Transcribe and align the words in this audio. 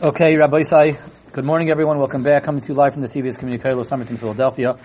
Okay, 0.00 0.36
Rabbi 0.36 0.60
Isai. 0.62 0.98
Good 1.32 1.44
morning, 1.44 1.68
everyone. 1.68 1.98
Welcome 1.98 2.22
back. 2.22 2.44
Coming 2.44 2.62
to 2.62 2.68
you 2.68 2.74
live 2.74 2.94
from 2.94 3.02
the 3.02 3.08
CBS 3.08 3.38
Community 3.38 3.62
College 3.62 3.86
Summit 3.86 4.10
in 4.10 4.16
Philadelphia. 4.16 4.78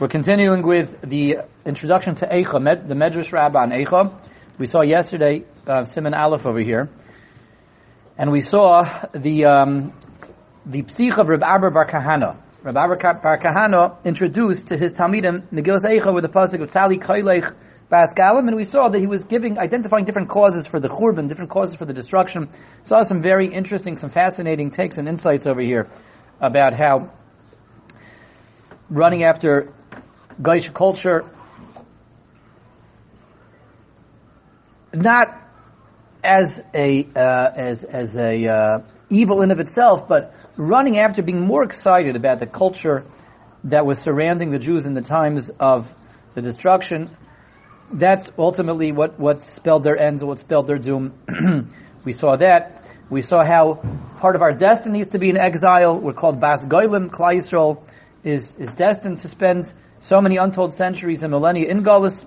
We're 0.00 0.08
continuing 0.08 0.66
with 0.66 1.00
the 1.00 1.36
introduction 1.64 2.16
to 2.16 2.26
Eicha, 2.26 2.60
med, 2.60 2.88
the 2.88 2.94
Medrash 2.94 3.32
Rabbah 3.32 3.60
on 3.60 3.70
Eicha. 3.70 4.20
We 4.58 4.66
saw 4.66 4.82
yesterday 4.82 5.44
uh, 5.64 5.82
Siman 5.82 6.12
Aleph 6.12 6.44
over 6.44 6.58
here, 6.58 6.90
and 8.18 8.32
we 8.32 8.40
saw 8.40 8.82
the 9.14 9.44
um, 9.44 9.92
the 10.66 10.82
psich 10.82 11.16
of 11.18 11.28
Reb 11.28 11.44
Abba 11.44 11.70
Bar 11.70 11.86
Kahana. 11.86 12.36
Reb 12.64 12.76
Abba 12.76 12.96
Bar 13.22 13.38
Kahana 13.38 14.04
introduced 14.04 14.66
to 14.66 14.76
his 14.76 14.96
Talmidim 14.96 15.46
Megillas 15.52 15.84
Eicha 15.84 16.12
with 16.12 16.24
the 16.24 16.30
pasuk 16.30 16.60
of 16.60 16.72
Tzali 16.72 17.00
Kailech 17.00 17.54
Bas 17.90 18.12
Galim, 18.14 18.48
and 18.48 18.56
we 18.56 18.64
saw 18.64 18.90
that 18.90 19.00
he 19.00 19.06
was 19.06 19.24
giving, 19.24 19.58
identifying 19.58 20.04
different 20.04 20.28
causes 20.28 20.66
for 20.66 20.78
the 20.78 20.88
churban, 20.88 21.26
different 21.26 21.50
causes 21.50 21.74
for 21.74 21.86
the 21.86 21.94
destruction. 21.94 22.50
Saw 22.82 23.02
some 23.02 23.22
very 23.22 23.52
interesting, 23.52 23.96
some 23.96 24.10
fascinating 24.10 24.70
takes 24.70 24.98
and 24.98 25.08
insights 25.08 25.46
over 25.46 25.62
here 25.62 25.88
about 26.38 26.74
how 26.74 27.10
running 28.90 29.24
after 29.24 29.72
Gaish 30.40 30.72
culture, 30.74 31.24
not 34.92 35.28
as 36.22 36.60
a 36.74 37.08
uh, 37.16 37.52
as 37.56 37.84
as 37.84 38.16
a 38.16 38.48
uh, 38.48 38.78
evil 39.08 39.40
in 39.40 39.50
of 39.50 39.60
itself, 39.60 40.06
but 40.06 40.34
running 40.58 40.98
after 40.98 41.22
being 41.22 41.40
more 41.40 41.64
excited 41.64 42.16
about 42.16 42.38
the 42.38 42.46
culture 42.46 43.06
that 43.64 43.86
was 43.86 43.98
surrounding 43.98 44.50
the 44.50 44.58
Jews 44.58 44.84
in 44.84 44.92
the 44.92 45.00
times 45.00 45.50
of 45.58 45.90
the 46.34 46.42
destruction 46.42 47.16
that's 47.92 48.30
ultimately 48.38 48.92
what, 48.92 49.18
what 49.18 49.42
spelled 49.42 49.84
their 49.84 49.98
ends, 49.98 50.22
and 50.22 50.28
what 50.28 50.38
spelled 50.38 50.66
their 50.66 50.78
doom. 50.78 51.14
we 52.04 52.12
saw 52.12 52.36
that. 52.36 52.84
We 53.10 53.22
saw 53.22 53.44
how 53.44 53.82
part 54.20 54.36
of 54.36 54.42
our 54.42 54.52
destiny 54.52 55.00
is 55.00 55.08
to 55.08 55.18
be 55.18 55.30
in 55.30 55.38
exile. 55.38 55.98
We're 55.98 56.12
called 56.12 56.40
Bas 56.40 56.66
Goylim. 56.66 57.08
Klal 57.10 57.36
Yisrael 57.36 57.82
is, 58.22 58.52
is 58.58 58.72
destined 58.74 59.18
to 59.18 59.28
spend 59.28 59.72
so 60.00 60.20
many 60.20 60.36
untold 60.36 60.74
centuries 60.74 61.22
and 61.22 61.30
millennia 61.30 61.70
in 61.70 61.82
Golis. 61.82 62.24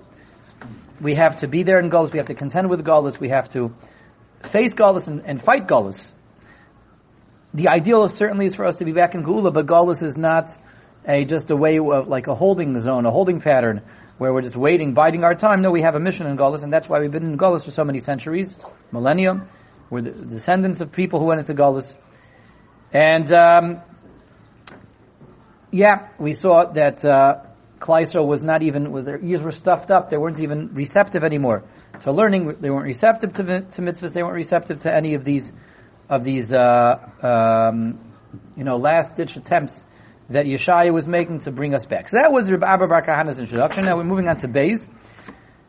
We 1.00 1.14
have 1.14 1.40
to 1.40 1.48
be 1.48 1.62
there 1.62 1.78
in 1.78 1.90
Golis. 1.90 2.12
We 2.12 2.18
have 2.18 2.26
to 2.28 2.34
contend 2.34 2.68
with 2.68 2.84
Golis. 2.84 3.20
We 3.20 3.28
have 3.28 3.48
to 3.50 3.72
face 4.50 4.72
Golis 4.72 5.06
and, 5.06 5.22
and 5.24 5.42
fight 5.42 5.68
Golis. 5.68 6.12
The 7.54 7.68
ideal 7.68 8.08
certainly 8.08 8.46
is 8.46 8.54
for 8.54 8.64
us 8.64 8.76
to 8.78 8.84
be 8.84 8.92
back 8.92 9.14
in 9.14 9.22
Gula, 9.22 9.52
but 9.52 9.66
Golis 9.66 10.02
is 10.02 10.16
not 10.16 10.50
a, 11.06 11.24
just 11.24 11.50
a 11.50 11.56
way 11.56 11.78
of 11.78 12.08
like 12.08 12.26
a 12.26 12.34
holding 12.34 12.78
zone, 12.80 13.06
a 13.06 13.10
holding 13.10 13.40
pattern 13.40 13.82
where 14.22 14.32
we're 14.32 14.42
just 14.42 14.56
waiting, 14.56 14.94
biding 14.94 15.24
our 15.24 15.34
time. 15.34 15.62
No, 15.62 15.72
we 15.72 15.82
have 15.82 15.96
a 15.96 16.00
mission 16.00 16.28
in 16.28 16.36
Golis, 16.36 16.62
and 16.62 16.72
that's 16.72 16.88
why 16.88 17.00
we've 17.00 17.10
been 17.10 17.24
in 17.24 17.36
Golis 17.36 17.64
for 17.64 17.72
so 17.72 17.82
many 17.82 17.98
centuries, 17.98 18.54
millennium. 18.92 19.48
We're 19.90 20.02
the 20.02 20.12
descendants 20.12 20.80
of 20.80 20.92
people 20.92 21.18
who 21.18 21.26
went 21.26 21.40
into 21.40 21.54
Golis. 21.54 21.92
And, 22.92 23.32
um, 23.32 23.82
yeah, 25.72 26.10
we 26.20 26.34
saw 26.34 26.72
that, 26.72 27.04
uh, 27.04 27.46
was 27.84 28.44
not 28.44 28.62
even, 28.62 28.92
was 28.92 29.06
their 29.06 29.20
ears 29.20 29.42
were 29.42 29.50
stuffed 29.50 29.90
up. 29.90 30.08
They 30.08 30.16
weren't 30.16 30.38
even 30.38 30.72
receptive 30.72 31.24
anymore. 31.24 31.64
So 31.98 32.12
learning, 32.12 32.58
they 32.60 32.70
weren't 32.70 32.86
receptive 32.86 33.32
to, 33.32 33.42
to 33.42 33.82
mitzvahs. 33.82 34.12
They 34.12 34.22
weren't 34.22 34.36
receptive 34.36 34.78
to 34.84 34.94
any 34.94 35.14
of 35.14 35.24
these, 35.24 35.50
of 36.08 36.22
these, 36.22 36.52
uh, 36.52 36.94
um, 37.20 37.98
you 38.56 38.62
know, 38.62 38.76
last 38.76 39.16
ditch 39.16 39.34
attempts 39.34 39.82
that 40.32 40.44
Yeshaya 40.46 40.92
was 40.92 41.08
making 41.08 41.40
to 41.40 41.52
bring 41.52 41.74
us 41.74 41.86
back. 41.86 42.08
So 42.08 42.18
that 42.20 42.32
was 42.32 42.50
Rabbi 42.50 42.66
Abba 42.66 42.86
Bar 42.86 43.06
Kahana's 43.06 43.38
introduction. 43.38 43.84
Now 43.84 43.96
we're 43.96 44.04
moving 44.04 44.28
on 44.28 44.36
to 44.38 44.48
Beis. 44.48 44.88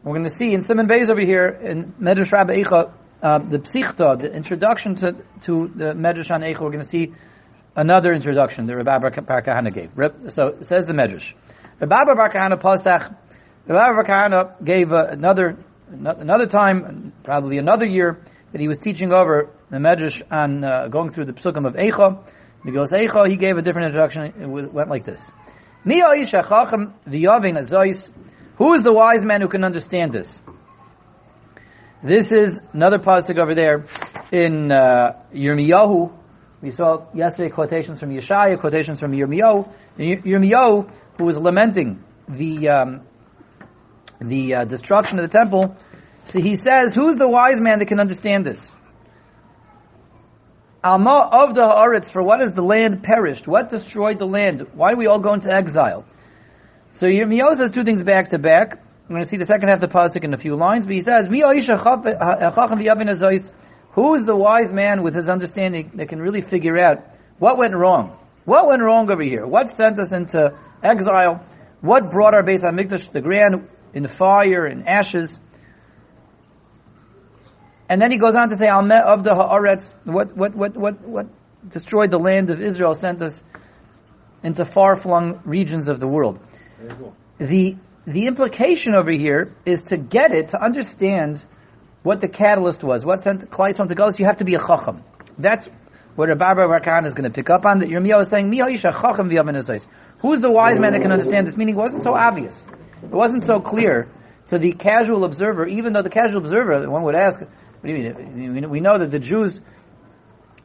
We're 0.03 0.14
going 0.14 0.28
to 0.28 0.36
see 0.36 0.53
in 0.53 0.61
Siman 0.61 0.89
Beis 0.89 1.09
over 1.09 1.22
here 1.22 1.47
in 1.47 1.94
Medrash 1.94 2.31
Rabbi 2.31 2.61
Eicha, 2.61 2.91
uh, 3.22 3.39
the 3.39 3.59
Psichta, 3.59 4.19
the 4.19 4.34
introduction 4.34 4.95
to, 4.95 5.14
to 5.45 5.72
the 5.73 5.94
Medrash 5.94 6.30
on 6.30 6.41
Eicha, 6.41 6.59
we're 6.61 6.72
going 6.72 6.84
to 6.84 6.89
see 6.89 7.14
another 7.75 8.14
introduction 8.14 8.66
that 8.66 8.75
Rabbi 8.75 8.97
Bar 9.00 9.41
Kahana 9.41 9.73
gave. 9.73 9.91
So 10.34 10.47
it 10.47 10.66
says 10.66 10.86
the 10.86 10.94
Medrash. 10.94 11.34
Rabbi 11.80 12.14
Bar 12.16 12.30
Kahana 12.30 12.61
Pasach, 12.61 13.16
Rabbi 13.66 14.03
Bar 14.03 14.03
Kahana 14.03 14.63
gave 14.66 14.91
uh, 14.91 15.07
another, 15.09 15.57
another 15.90 16.47
time, 16.47 17.13
probably 17.24 17.57
another 17.57 17.85
year, 17.85 18.25
that 18.51 18.62
he 18.62 18.68
was 18.68 18.78
teaching 18.78 19.13
over 19.13 19.51
the 19.72 19.78
Medrash 19.78 20.22
on 20.30 20.63
uh, 20.63 20.88
going 20.90 21.12
through 21.12 21.25
the 21.25 21.34
Psukim 21.34 21.66
of 21.66 21.74
Eicha. 21.74 22.24
Because 22.63 22.91
Eicha, 22.91 23.28
he 23.28 23.35
gave 23.35 23.57
a 23.57 23.62
different 23.62 23.88
introduction. 23.88 24.24
It 24.41 24.47
went 24.47 24.90
like 24.90 25.03
this. 25.03 25.31
Who 28.57 28.74
is 28.74 28.84
the 28.84 28.94
wise 28.94 29.25
man 29.25 29.41
who 29.41 29.47
can 29.50 29.63
understand 29.63 30.13
this? 30.13 30.41
This 32.03 32.31
is 32.31 32.59
another 32.74 33.00
pasuk 33.00 33.38
over 33.38 33.56
there 33.56 33.85
in 34.31 34.72
uh, 34.72 35.13
Yirmiyahu. 35.34 36.12
We 36.62 36.72
saw 36.72 37.06
yesterday 37.13 37.50
quotations 37.50 38.00
from 38.00 38.09
Yeshaya, 38.09 38.59
quotations 38.59 39.00
from 39.00 39.12
Yirmiyahu. 39.12 39.69
Yirmiyahu, 39.97 40.91
who 41.18 41.25
was 41.25 41.38
lamenting 41.38 42.03
the 42.28 42.69
um, 42.69 43.01
the 44.22 44.56
uh, 44.56 44.66
destruction 44.66 45.19
of 45.19 45.30
the 45.30 45.38
temple. 45.38 45.75
So 46.25 46.40
he 46.40 46.56
says, 46.56 46.94
"Who's 46.94 47.18
the 47.18 47.28
wise 47.28 47.59
man 47.59 47.80
that 47.80 47.88
can 47.88 48.00
understand 48.00 48.45
this?" 48.45 48.69
Alma 50.83 51.29
of 51.31 51.55
the 51.55 51.61
Haaretz, 51.61 52.11
for 52.11 52.21
what 52.21 52.41
has 52.41 52.51
the 52.51 52.61
land 52.61 53.03
perished? 53.03 53.47
What 53.47 53.69
destroyed 53.69 54.19
the 54.19 54.25
land? 54.25 54.67
Why 54.73 54.91
do 54.91 54.97
we 54.97 55.07
all 55.07 55.19
go 55.19 55.33
into 55.33 55.49
exile? 55.49 56.03
So 56.94 57.05
Yirmiyahu 57.07 57.55
says 57.55 57.71
two 57.71 57.85
things 57.85 58.03
back 58.03 58.29
to 58.29 58.38
back. 58.38 58.73
I'm 58.73 59.09
going 59.09 59.23
to 59.23 59.27
see 59.27 59.38
the 59.38 59.45
second 59.45 59.69
half 59.69 59.81
of 59.81 59.89
the 59.89 59.95
pasuk 59.95 60.25
in 60.25 60.33
a 60.33 60.38
few 60.38 60.57
lines, 60.57 60.85
but 60.85 60.94
he 60.94 60.99
says, 61.01 61.27
uh, 61.27 61.31
Who 63.91 64.16
is 64.16 64.25
the 64.25 64.35
wise 64.35 64.73
man 64.73 65.03
with 65.03 65.16
his 65.16 65.29
understanding 65.29 65.91
that 65.95 66.09
can 66.09 66.19
really 66.19 66.41
figure 66.41 66.77
out 66.77 66.97
what 67.39 67.57
went 67.57 67.75
wrong? 67.75 68.19
What 68.44 68.67
went 68.67 68.81
wrong 68.81 69.09
over 69.09 69.23
here? 69.23 69.47
What 69.47 69.69
sent 69.69 70.00
us 70.00 70.11
into 70.11 70.57
exile? 70.83 71.45
What 71.79 72.11
brought 72.11 72.35
our 72.35 72.44
Beis 72.44 72.63
HaMikdash 72.63 73.05
to 73.05 73.13
the 73.13 73.21
ground 73.21 73.69
in 73.94 74.05
fire 74.07 74.65
and 74.65 74.88
ashes? 74.88 75.39
And 77.89 78.01
then 78.01 78.11
he 78.11 78.17
goes 78.17 78.35
on 78.35 78.49
to 78.49 78.55
say, 78.55 78.67
Al 78.67 78.81
of 78.91 79.23
the 79.23 79.31
Haaretz, 79.31 79.94
what, 80.05 80.35
what, 80.35 80.55
what, 80.55 80.77
what, 80.77 81.01
what 81.01 81.27
destroyed 81.67 82.11
the 82.11 82.17
land 82.17 82.49
of 82.49 82.61
Israel, 82.61 82.95
sent 82.95 83.21
us 83.21 83.44
into 84.44 84.66
far-flung 84.66 85.41
regions 85.45 85.88
of 85.88 85.99
the 85.99 86.07
world. 86.07 86.39
The, 87.38 87.77
the 88.05 88.27
implication 88.27 88.95
over 88.95 89.11
here 89.11 89.55
is 89.66 89.83
to 89.83 89.97
get 89.97 90.33
it, 90.33 90.49
to 90.49 90.63
understand 90.63 91.44
what 92.03 92.19
the 92.19 92.27
catalyst 92.27 92.83
was, 92.83 93.05
what 93.05 93.21
sent 93.21 93.49
Klai 93.49 93.75
to 93.88 93.95
go, 93.95 94.09
so 94.09 94.17
you 94.19 94.25
have 94.25 94.38
to 94.38 94.45
be 94.45 94.55
a 94.55 94.59
chacham. 94.59 95.03
That's 95.38 95.69
what 96.15 96.27
Rabbi 96.27 96.53
Rakan 96.53 97.05
is 97.05 97.13
going 97.13 97.29
to 97.29 97.33
pick 97.33 97.50
up 97.50 97.65
on, 97.65 97.79
that 97.79 97.89
Yirmiyahu 97.89 98.21
is 98.21 98.29
saying, 98.29 98.51
Who's 100.19 100.41
the 100.41 100.51
wise 100.51 100.79
man 100.79 100.91
that 100.94 101.01
can 101.01 101.11
understand 101.11 101.47
this? 101.47 101.57
Meaning 101.57 101.75
it 101.75 101.77
wasn't 101.77 102.03
so 102.03 102.13
obvious. 102.13 102.53
It 103.01 103.11
wasn't 103.11 103.44
so 103.44 103.59
clear 103.59 104.09
to 104.47 104.57
the 104.57 104.73
casual 104.73 105.23
observer, 105.23 105.65
even 105.67 105.94
though 105.94 106.01
the 106.01 106.09
casual 106.09 106.39
observer, 106.39 106.89
one 106.89 107.03
would 107.03 107.15
ask, 107.15 107.41
We 107.83 108.79
know 108.79 108.97
that 108.97 109.11
the 109.11 109.19
Jews 109.19 109.59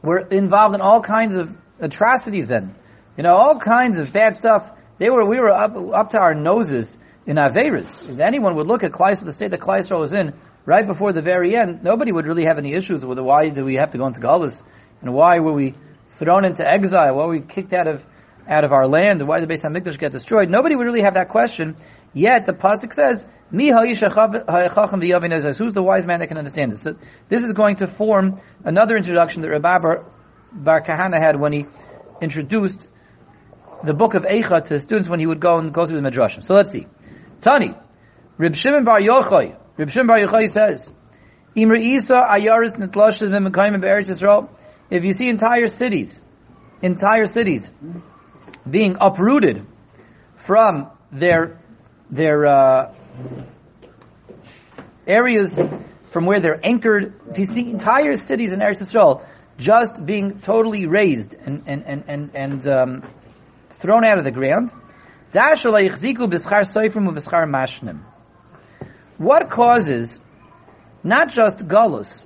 were 0.01 0.19
involved 0.19 0.75
in 0.75 0.81
all 0.81 1.01
kinds 1.01 1.35
of 1.35 1.51
atrocities 1.79 2.47
then. 2.47 2.75
You 3.17 3.23
know, 3.23 3.35
all 3.35 3.59
kinds 3.59 3.99
of 3.99 4.13
bad 4.13 4.35
stuff. 4.35 4.71
They 4.97 5.09
were, 5.09 5.25
we 5.25 5.39
were 5.39 5.51
up, 5.51 5.75
up 5.93 6.09
to 6.11 6.19
our 6.19 6.33
noses 6.33 6.97
in 7.25 7.35
Averis. 7.35 8.09
If 8.09 8.19
anyone 8.19 8.55
would 8.55 8.67
look 8.67 8.83
at 8.83 8.91
Kleist, 8.91 9.23
the 9.23 9.31
state 9.31 9.51
that 9.51 9.59
Kleist 9.59 9.91
was 9.97 10.13
in, 10.13 10.33
right 10.65 10.87
before 10.87 11.13
the 11.13 11.21
very 11.21 11.55
end, 11.55 11.83
nobody 11.83 12.11
would 12.11 12.25
really 12.25 12.45
have 12.45 12.57
any 12.57 12.73
issues 12.73 13.05
with 13.05 13.19
why 13.19 13.49
do 13.49 13.65
we 13.65 13.75
have 13.75 13.91
to 13.91 13.97
go 13.97 14.07
into 14.07 14.21
Galus, 14.21 14.61
and 15.01 15.13
why 15.13 15.39
were 15.39 15.53
we 15.53 15.75
thrown 16.11 16.45
into 16.45 16.65
exile, 16.65 17.15
why 17.15 17.25
were 17.25 17.31
we 17.31 17.41
kicked 17.41 17.73
out 17.73 17.87
of, 17.87 18.05
out 18.47 18.63
of 18.63 18.71
our 18.71 18.87
land, 18.87 19.25
why 19.27 19.39
did 19.39 19.49
the 19.49 19.53
Beis 19.53 19.61
HaMikdash 19.61 19.99
get 19.99 20.11
destroyed? 20.11 20.49
Nobody 20.49 20.75
would 20.75 20.85
really 20.85 21.01
have 21.01 21.15
that 21.15 21.29
question. 21.29 21.75
Yet 22.13 22.45
the 22.45 22.53
pasuk 22.53 22.93
says, 22.93 23.25
"Mi 23.51 23.71
Who's 23.71 23.99
the 23.99 25.83
wise 25.83 26.05
man 26.05 26.19
that 26.19 26.27
can 26.27 26.37
understand 26.37 26.71
this? 26.71 26.81
So 26.81 26.95
this 27.29 27.43
is 27.43 27.53
going 27.53 27.77
to 27.77 27.87
form 27.87 28.41
another 28.63 28.95
introduction 28.95 29.41
that 29.41 29.49
Rabbi 29.49 29.79
Bar, 29.79 30.05
Bar 30.51 30.81
Kahana 30.83 31.19
had 31.19 31.39
when 31.39 31.53
he 31.53 31.65
introduced 32.21 32.87
the 33.83 33.93
book 33.93 34.13
of 34.13 34.23
Eicha 34.23 34.65
to 34.65 34.79
students 34.79 35.09
when 35.09 35.19
he 35.19 35.25
would 35.25 35.39
go 35.39 35.57
and 35.57 35.73
go 35.73 35.85
through 35.85 35.95
the 35.95 36.01
midrash. 36.01 36.37
So 36.41 36.53
let's 36.53 36.71
see. 36.71 36.87
Tani, 37.41 37.75
Rib 38.37 38.55
Shimon 38.55 38.83
Bar 38.83 38.99
Yochai. 38.99 39.55
Rib 39.77 39.89
Shimon 39.89 40.07
Bar 40.07 40.19
Yochai 40.19 40.51
says, 40.51 40.91
Imr 41.55 41.79
Isa 41.79 42.15
Ayaris 42.15 42.75
Nitlashas 42.75 43.29
V'Mekayim 43.29 43.79
Be'eretz 43.81 44.09
Yisrael. 44.09 44.49
If 44.89 45.03
you 45.03 45.13
see 45.13 45.29
entire 45.29 45.67
cities, 45.67 46.21
entire 46.81 47.25
cities 47.25 47.71
being 48.69 48.97
uprooted 48.99 49.65
from 50.37 50.89
their 51.11 51.59
their 52.09 52.45
uh, 52.45 52.93
areas 55.07 55.57
from 56.11 56.25
where 56.25 56.39
they're 56.39 56.65
anchored. 56.65 57.19
If 57.31 57.39
you 57.39 57.45
see 57.45 57.69
entire 57.69 58.17
cities 58.17 58.53
in 58.53 58.59
Eretz 58.59 58.81
Yisrael 58.81 59.25
just 59.57 60.05
being 60.05 60.39
totally 60.39 60.85
raised 60.85 61.33
and 61.33 61.63
and 61.67 61.83
and 61.85 62.03
and, 62.07 62.31
and 62.35 62.67
um, 62.67 63.03
thrown 63.69 64.05
out 64.05 64.17
of 64.17 64.23
the 64.23 64.31
ground, 64.31 64.71
what 69.17 69.49
causes 69.49 70.19
not 71.03 71.33
just 71.33 71.59
gullus? 71.59 72.25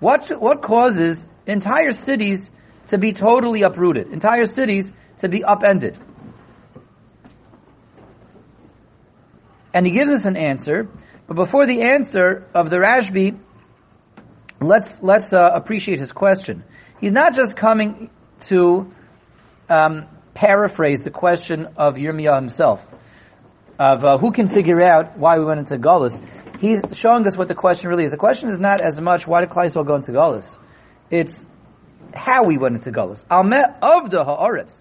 What 0.00 0.30
what 0.40 0.62
causes 0.62 1.26
entire 1.46 1.92
cities 1.92 2.50
to 2.86 2.98
be 2.98 3.12
totally 3.12 3.62
uprooted, 3.62 4.12
entire 4.12 4.46
cities 4.46 4.92
to 5.18 5.28
be 5.28 5.44
upended. 5.44 5.98
And 9.72 9.86
he 9.86 9.92
gives 9.92 10.12
us 10.12 10.24
an 10.24 10.36
answer, 10.36 10.88
but 11.26 11.34
before 11.34 11.66
the 11.66 11.82
answer 11.92 12.46
of 12.54 12.70
the 12.70 12.76
Rashbi, 12.76 13.38
let's 14.60 14.98
let's 15.02 15.32
uh, 15.32 15.50
appreciate 15.54 15.98
his 15.98 16.12
question. 16.12 16.64
He's 17.00 17.12
not 17.12 17.34
just 17.34 17.54
coming 17.54 18.10
to 18.46 18.92
um, 19.68 20.06
paraphrase 20.34 21.02
the 21.02 21.10
question 21.10 21.66
of 21.76 21.94
Yirmiyah 21.94 22.36
himself, 22.36 22.84
of 23.78 24.04
uh, 24.04 24.18
who 24.18 24.32
can 24.32 24.48
figure 24.48 24.80
out 24.80 25.18
why 25.18 25.38
we 25.38 25.44
went 25.44 25.60
into 25.60 25.76
Gullus. 25.76 26.20
He's 26.60 26.82
showing 26.92 27.26
us 27.26 27.36
what 27.36 27.48
the 27.48 27.54
question 27.54 27.90
really 27.90 28.04
is. 28.04 28.10
The 28.10 28.16
question 28.16 28.48
is 28.48 28.58
not 28.58 28.80
as 28.80 29.00
much 29.00 29.26
why 29.26 29.40
did 29.40 29.50
Klaisel 29.50 29.86
go 29.86 29.94
into 29.96 30.12
Gullus. 30.12 30.56
It's 31.10 31.40
how 32.14 32.44
we 32.44 32.58
went 32.58 32.74
into 32.74 32.90
Gullus. 32.90 33.24
Almeh 33.30 33.64
of 33.82 34.10
the 34.10 34.24
Haaretz. 34.24 34.80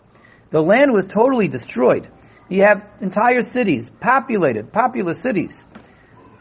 The 0.49 0.61
land 0.61 0.91
was 0.93 1.05
totally 1.05 1.47
destroyed. 1.47 2.09
You 2.49 2.63
have 2.65 2.85
entire 3.01 3.41
cities, 3.41 3.89
populated, 3.99 4.71
populous 4.71 5.21
cities, 5.21 5.65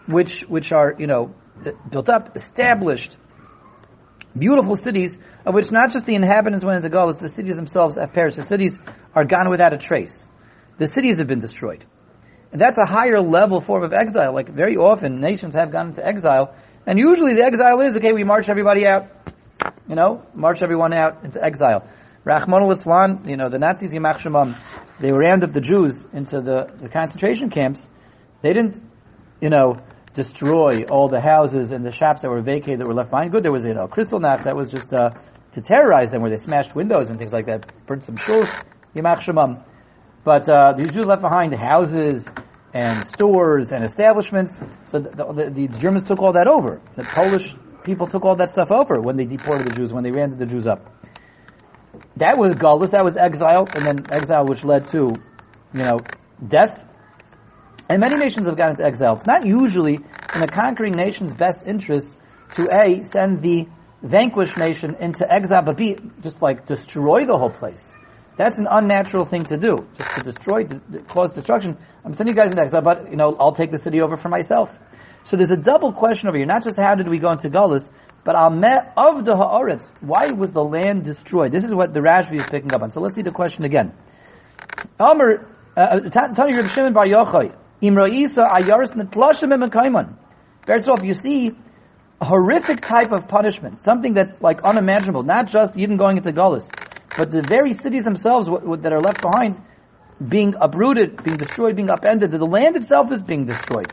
which 0.07 0.43
which 0.43 0.73
are 0.73 0.95
you 0.99 1.07
know 1.07 1.35
built 1.91 2.09
up, 2.09 2.37
established, 2.37 3.17
beautiful 4.39 4.77
cities 4.77 5.19
of 5.45 5.55
which 5.55 5.71
not 5.71 5.93
just 5.93 6.07
the 6.07 6.15
inhabitants 6.15 6.65
went 6.65 6.77
into 6.77 6.91
Gullus, 6.91 7.19
the 7.19 7.29
cities 7.29 7.57
themselves 7.57 7.97
have 7.97 8.13
perished. 8.13 8.37
The 8.37 8.43
cities 8.43 8.79
are 9.15 9.25
gone 9.25 9.49
without 9.51 9.73
a 9.73 9.79
trace. 9.79 10.27
The 10.79 10.87
cities 10.87 11.19
have 11.19 11.27
been 11.27 11.39
destroyed. 11.39 11.85
And 12.53 12.61
that's 12.61 12.79
a 12.79 12.87
higher 12.87 13.21
level 13.21 13.61
form 13.61 13.85
of 13.85 13.93
exile. 13.93 14.35
Like 14.35 14.49
very 14.49 14.77
often, 14.77 15.21
nations 15.21 15.55
have 15.55 15.71
gone 15.71 15.89
into 15.89 16.07
exile, 16.07 16.55
and 16.87 16.99
usually 16.99 17.35
the 17.35 17.45
exile 17.45 17.81
is 17.81 17.97
okay. 17.97 18.13
We 18.13 18.25
march 18.25 18.49
everybody 18.49 18.87
out, 18.87 19.09
you 19.89 19.95
know, 19.95 20.25
march 20.35 20.63
everyone 20.63 20.93
out 20.93 21.25
into 21.25 21.43
exile. 21.43 21.89
Rachmana 22.27 22.67
litzlan, 22.67 23.29
you 23.29 23.37
know, 23.37 23.49
the 23.49 23.61
Nazis, 23.61 23.93
Shemam, 23.93 24.59
they 24.99 25.13
rammed 25.13 25.45
up 25.45 25.53
the 25.53 25.61
Jews 25.61 26.05
into 26.13 26.41
the, 26.41 26.67
the 26.83 26.89
concentration 26.89 27.51
camps. 27.51 27.89
They 28.43 28.53
didn't, 28.53 28.83
you 29.41 29.49
know, 29.49 29.77
destroy 30.13 30.83
all 30.91 31.09
the 31.09 31.21
houses 31.21 31.71
and 31.71 31.87
the 31.87 31.93
shops 31.93 32.23
that 32.23 32.29
were 32.29 32.43
vacated 32.43 32.81
that 32.81 32.87
were 32.87 32.95
left 32.95 33.11
behind. 33.11 33.31
Good, 33.31 33.45
there 33.45 33.53
was, 33.53 33.65
you 33.65 33.75
know, 33.75 33.87
Kristallnacht 33.87 34.43
that 34.43 34.57
was 34.57 34.71
just, 34.71 34.93
uh, 34.93 35.11
to 35.53 35.61
terrorize 35.61 36.11
them 36.11 36.21
where 36.21 36.31
they 36.31 36.37
smashed 36.37 36.75
windows 36.75 37.11
and 37.11 37.19
things 37.19 37.33
like 37.33 37.47
that, 37.47 37.73
burnt 37.87 38.03
some 38.03 38.17
Yamach 38.17 39.23
Shemam. 39.23 39.63
But, 40.25 40.49
uh, 40.49 40.73
the 40.73 40.87
Jews 40.87 41.07
left 41.07 41.23
behind 41.23 41.55
houses 41.55 42.27
and 42.75 43.07
stores 43.07 43.71
and 43.71 43.85
establishments. 43.85 44.59
So 44.87 44.99
the, 44.99 45.11
the, 45.11 45.69
the 45.69 45.79
Germans 45.79 46.09
took 46.09 46.19
all 46.19 46.33
that 46.33 46.49
over. 46.49 46.81
The 46.97 47.05
Polish 47.05 47.55
people 47.85 48.09
took 48.09 48.25
all 48.25 48.35
that 48.35 48.51
stuff 48.51 48.73
over 48.73 49.01
when 49.01 49.17
they 49.17 49.27
deported 49.27 49.69
the 49.69 49.77
Jews, 49.77 49.93
when 49.93 50.03
they 50.03 50.11
ran 50.11 50.37
the 50.37 50.45
Jews 50.45 50.67
up 50.67 50.91
that 52.17 52.39
was 52.39 52.55
gullus, 52.55 52.91
that 52.91 53.05
was 53.05 53.17
exile, 53.17 53.67
and 53.75 53.87
then 53.87 54.07
exile 54.11 54.45
which 54.47 54.65
led 54.65 54.87
to, 54.89 55.23
you 55.75 55.83
know, 55.83 55.99
death. 56.47 56.83
And 57.89 58.01
many 58.01 58.17
nations 58.17 58.47
have 58.47 58.57
gone 58.57 58.71
into 58.71 58.85
exile. 58.85 59.15
It's 59.15 59.27
not 59.27 59.47
usually 59.47 59.95
in 60.35 60.43
a 60.43 60.49
conquering 60.49 60.95
nation's 60.95 61.35
best 61.35 61.67
interest 61.67 62.11
to 62.57 62.69
A, 62.71 63.03
send 63.03 63.43
the 63.43 63.69
vanquished 64.03 64.57
nation 64.57 64.97
into 65.01 65.31
exile, 65.31 65.63
but 65.63 65.77
B, 65.77 65.97
just 66.21 66.43
like 66.43 66.67
destroy 66.67 67.25
the 67.25 67.37
whole 67.37 67.51
place. 67.51 67.95
That's 68.37 68.59
an 68.59 68.67
unnatural 68.71 69.25
thing 69.25 69.45
to 69.47 69.57
do, 69.57 69.87
just 69.97 70.11
to 70.17 70.23
destroy, 70.23 70.65
to 70.65 70.81
cause 71.09 71.33
destruction. 71.33 71.79
I'm 72.05 72.13
sending 72.13 72.37
you 72.37 72.41
guys 72.41 72.51
into 72.51 72.63
exile, 72.63 72.83
but, 72.83 73.11
you 73.11 73.17
know, 73.17 73.35
I'll 73.41 73.55
take 73.55 73.71
the 73.71 73.79
city 73.79 74.03
over 74.03 74.17
for 74.17 74.29
myself. 74.29 74.71
So 75.25 75.37
there's 75.37 75.51
a 75.51 75.57
double 75.57 75.93
question 75.93 76.29
over 76.29 76.37
here. 76.37 76.47
Not 76.47 76.63
just 76.63 76.79
how 76.79 76.95
did 76.95 77.09
we 77.09 77.19
go 77.19 77.31
into 77.31 77.49
Gullus, 77.49 77.89
but 78.27 78.35
Ameh 78.35 78.93
of 78.97 79.25
the 79.25 79.35
Haaretz, 79.35 79.89
why 80.01 80.27
was 80.33 80.53
the 80.53 80.65
land 80.65 81.05
destroyed? 81.05 81.53
This 81.53 81.63
is 81.63 81.73
what 81.73 81.95
the 81.95 82.01
Rashbi 82.01 82.41
is 82.43 82.51
picking 82.51 82.75
up 82.75 82.83
on. 82.83 82.91
So 82.91 83.01
let's 83.01 83.15
see 83.15 83.23
the 83.23 83.31
question 83.31 83.65
again. 83.65 83.95
Amr, 84.99 85.47
uh, 85.77 85.81
uh 85.81 86.67
Shimon 86.67 86.93
Bar 86.93 87.07
Yochai, 87.07 87.55
Imra'isa 87.81 88.45
Ayaris 88.51 88.95
Netlashim. 88.95 90.17
First 90.67 90.89
off, 90.89 91.05
you 91.05 91.15
see 91.15 91.57
a 92.21 92.25
horrific 92.25 92.85
type 92.85 93.13
of 93.13 93.29
punishment, 93.29 93.81
something 93.81 94.13
that's 94.13 94.43
like 94.43 94.61
unimaginable, 94.65 95.23
not 95.23 95.47
just 95.47 95.75
Yidden 95.75 95.97
going 95.97 96.17
into 96.17 96.33
Gullus, 96.33 96.73
but 97.15 97.31
the 97.31 97.43
very 97.43 97.75
cities 97.75 98.03
themselves 98.03 98.49
that 98.49 98.93
are 98.93 99.01
left 99.01 99.23
behind 99.23 99.63
being 100.27 100.55
uprooted, 100.61 101.23
being 101.23 101.37
destroyed, 101.37 101.77
being 101.77 101.91
upended. 101.91 102.33
The 102.33 102.45
land 102.45 102.75
itself 102.75 103.13
is 103.13 103.23
being 103.23 103.45
destroyed. 103.45 103.93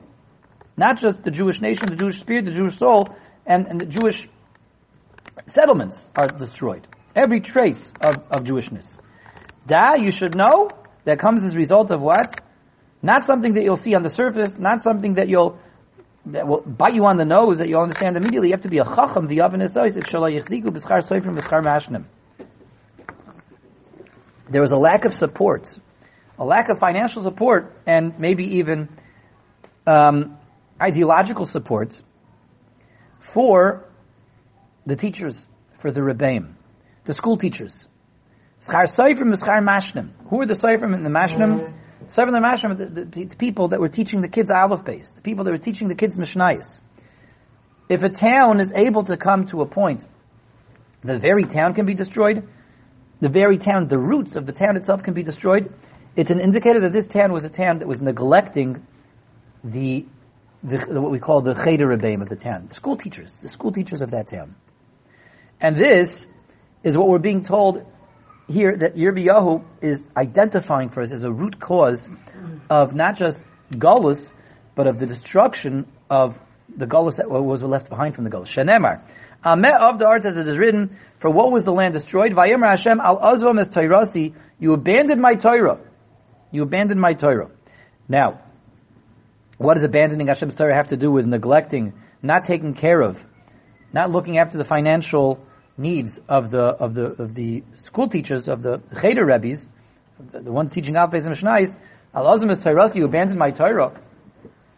Not 0.75 1.00
just 1.00 1.24
the 1.24 1.29
Jewish 1.29 1.62
nation, 1.62 1.89
the 1.91 1.95
Jewish 1.95 2.19
spirit, 2.19 2.45
the 2.45 2.51
Jewish 2.51 2.79
soul, 2.79 3.15
and, 3.45 3.67
and 3.67 3.81
the 3.81 3.85
Jewish 3.85 4.27
settlements 5.47 6.09
are 6.15 6.27
destroyed. 6.27 6.87
Every 7.15 7.41
trace 7.41 7.91
of, 8.01 8.23
of 8.29 8.43
Jewishness. 8.43 8.97
Da, 9.67 9.95
you 9.95 10.11
should 10.11 10.35
know, 10.35 10.69
that 11.05 11.19
comes 11.19 11.43
as 11.43 11.53
a 11.53 11.57
result 11.57 11.91
of 11.91 12.01
what? 12.01 12.41
Not 13.01 13.25
something 13.25 13.53
that 13.53 13.63
you'll 13.63 13.75
see 13.75 13.95
on 13.95 14.03
the 14.03 14.09
surface, 14.09 14.57
not 14.57 14.81
something 14.81 15.15
that 15.15 15.27
you'll 15.27 15.59
that 16.25 16.47
will 16.47 16.61
bite 16.61 16.93
you 16.93 17.05
on 17.05 17.17
the 17.17 17.25
nose 17.25 17.57
that 17.57 17.67
you'll 17.67 17.81
understand 17.81 18.15
immediately. 18.15 18.47
You 18.47 18.53
have 18.53 18.61
to 18.61 18.69
be 18.69 18.77
a 18.77 18.85
chacham, 18.85 19.27
the 19.27 19.41
oven 19.41 19.61
is 19.61 19.75
it's 19.75 19.95
yichziku 19.97 20.67
b'schar 20.67 21.05
soifrim 21.05 21.37
b'schar 21.37 21.61
mashnim. 21.61 22.05
There 24.49 24.61
was 24.61 24.71
a 24.71 24.77
lack 24.77 25.03
of 25.03 25.13
support, 25.13 25.77
a 26.39 26.45
lack 26.45 26.69
of 26.69 26.79
financial 26.79 27.23
support, 27.23 27.75
and 27.85 28.17
maybe 28.19 28.57
even 28.57 28.89
um, 29.85 30.37
ideological 30.81 31.45
support 31.45 32.01
for 33.23 33.89
the 34.85 34.95
teachers, 34.95 35.47
for 35.79 35.91
the 35.91 36.01
rebbeim, 36.01 36.55
the 37.05 37.13
school 37.13 37.37
teachers. 37.37 37.87
Schar 38.59 38.83
Seifrim 38.83 39.33
Schar 39.33 39.65
Mashnim. 39.65 40.11
Who 40.29 40.41
are 40.41 40.45
the 40.45 40.53
Seifrim 40.53 40.93
and 40.93 41.05
the 41.05 41.09
Mashnim? 41.09 41.73
Seifrim 42.07 42.35
and 42.35 42.35
the 42.35 42.47
Mashnim 42.47 42.71
are 42.71 42.75
the, 42.75 43.05
the, 43.05 43.25
the, 43.25 43.35
people 43.35 43.69
that 43.69 43.79
were 43.79 43.87
teaching 43.87 44.21
the 44.21 44.27
kids 44.27 44.49
Aleph 44.49 44.83
Beis, 44.83 45.15
the 45.15 45.21
people 45.21 45.45
that 45.45 45.51
were 45.51 45.57
teaching 45.57 45.87
the 45.87 45.95
kids 45.95 46.17
Mishnayos. 46.17 46.81
If 47.89 48.03
a 48.03 48.09
town 48.09 48.59
is 48.59 48.73
able 48.73 49.03
to 49.03 49.17
come 49.17 49.45
to 49.47 49.61
a 49.61 49.65
point, 49.65 50.05
the 51.01 51.17
very 51.17 51.45
town 51.45 51.73
can 51.73 51.85
be 51.85 51.93
destroyed, 51.93 52.47
the 53.21 53.29
very 53.29 53.57
town, 53.57 53.87
the 53.87 53.99
roots 53.99 54.35
of 54.35 54.45
the 54.45 54.53
town 54.53 54.75
itself 54.75 55.03
can 55.03 55.13
be 55.13 55.23
destroyed, 55.23 55.73
it's 56.15 56.29
an 56.29 56.39
indicator 56.39 56.81
that 56.81 56.93
this 56.93 57.07
town 57.07 57.31
was 57.31 57.45
a 57.45 57.49
town 57.49 57.79
that 57.79 57.87
was 57.87 58.01
neglecting 58.01 58.85
the 59.63 60.05
the, 60.63 60.77
what 61.01 61.12
we 61.12 61.19
call 61.19 61.42
the 61.42 61.54
Cheder 61.54 61.88
Rebbeim 61.88 62.21
of 62.21 62.30
the 62.30 62.36
town, 62.36 62.71
school 62.71 62.95
teachers, 62.95 63.42
the 63.42 63.50
school 63.50 63.71
teachers 63.71 64.01
of 64.01 64.12
that 64.12 64.27
town. 64.27 64.56
And 65.60 65.77
this 65.77 66.25
is 66.83 66.98
what 66.98 67.07
we're 67.07 67.19
being 67.19 67.44
told 67.44 67.86
here 68.48 68.75
that 68.75 68.95
Yirmiyahu 68.95 69.63
is 69.82 70.03
identifying 70.15 70.89
for 70.89 71.01
us 71.01 71.12
as 71.12 71.24
a 71.24 71.32
root 71.32 71.60
cause 71.60 72.10
of 72.70 72.93
not 72.93 73.17
just 73.17 73.43
Gullus, 73.72 74.29
but 74.75 74.88
of 74.88 75.00
the 75.00 75.05
destruction 75.05 75.86
of 76.10 76.38
the 76.75 76.86
Gullus 76.86 77.17
that 77.17 77.29
was 77.29 77.62
left 77.62 77.89
behind 77.89 78.15
from 78.15 78.24
the 78.24 78.29
Gullus. 78.29 78.48
Shenemar. 78.48 79.01
Ameh 79.43 79.75
of 79.77 80.00
the 80.00 80.08
arts 80.08 80.25
as 80.25 80.38
it 80.38 80.48
is 80.48 80.58
written, 80.58 80.98
for 81.20 81.29
what 81.29 81.51
was 81.51 81.63
the 81.63 81.74
land 81.74 81.93
destroyed? 81.93 82.32
Vayemer 82.32 82.67
Hashem 82.67 83.00
al 83.01 83.20
azvam 83.20 83.60
es 83.60 83.70
Tairasi, 83.70 84.34
you 84.60 84.74
abandoned 84.74 85.22
my 85.22 85.36
Torah. 85.36 85.79
You 86.51 86.63
abandoned 86.63 87.01
my 87.01 87.13
Torah. 87.13 87.50
Now, 88.08 88.42
what 89.63 89.75
does 89.75 89.84
abandoning 89.84 90.27
Hashem's 90.27 90.55
Torah 90.55 90.75
have 90.75 90.89
to 90.89 90.98
do 90.98 91.12
with 91.12 91.25
neglecting, 91.25 91.93
not 92.22 92.46
taking 92.46 92.74
care 92.74 93.01
of, 93.01 93.24
not 93.93 94.12
looking 94.12 94.38
after 94.38 94.58
the 94.58 94.63
financial 94.65 95.46
needs 95.77 96.20
of 96.29 96.51
the 96.51 96.62
of 96.62 96.93
the 96.93 97.05
of 97.22 97.34
the 97.34 97.63
school 97.75 98.08
teachers 98.08 98.48
of 98.48 98.62
the 98.62 98.82
Cheder 99.01 99.25
Rebbe's, 99.25 99.67
the, 100.32 100.41
the 100.41 100.51
ones 100.51 100.72
teaching 100.72 100.96
Al 100.96 101.08
Beis 101.08 101.27
Mishnais? 101.27 101.77
Alazim 102.13 102.51
is 102.51 102.60
Torah, 102.60 102.91
you 102.93 103.05
abandoned 103.05 103.39
my 103.39 103.51
Torah. 103.51 104.00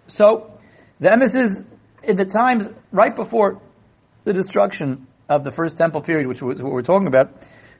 So 0.08 0.51
the 1.00 1.12
emphasis 1.12 1.58
in 2.04 2.15
the 2.15 2.25
times 2.25 2.68
right 2.92 3.15
before 3.15 3.62
the 4.24 4.34
destruction 4.34 5.08
of 5.27 5.44
the 5.44 5.51
first 5.51 5.77
temple 5.77 6.01
period, 6.01 6.27
which 6.27 6.42
was 6.42 6.62
what 6.62 6.72
we're 6.72 6.82
talking 6.82 7.08
about, 7.08 7.34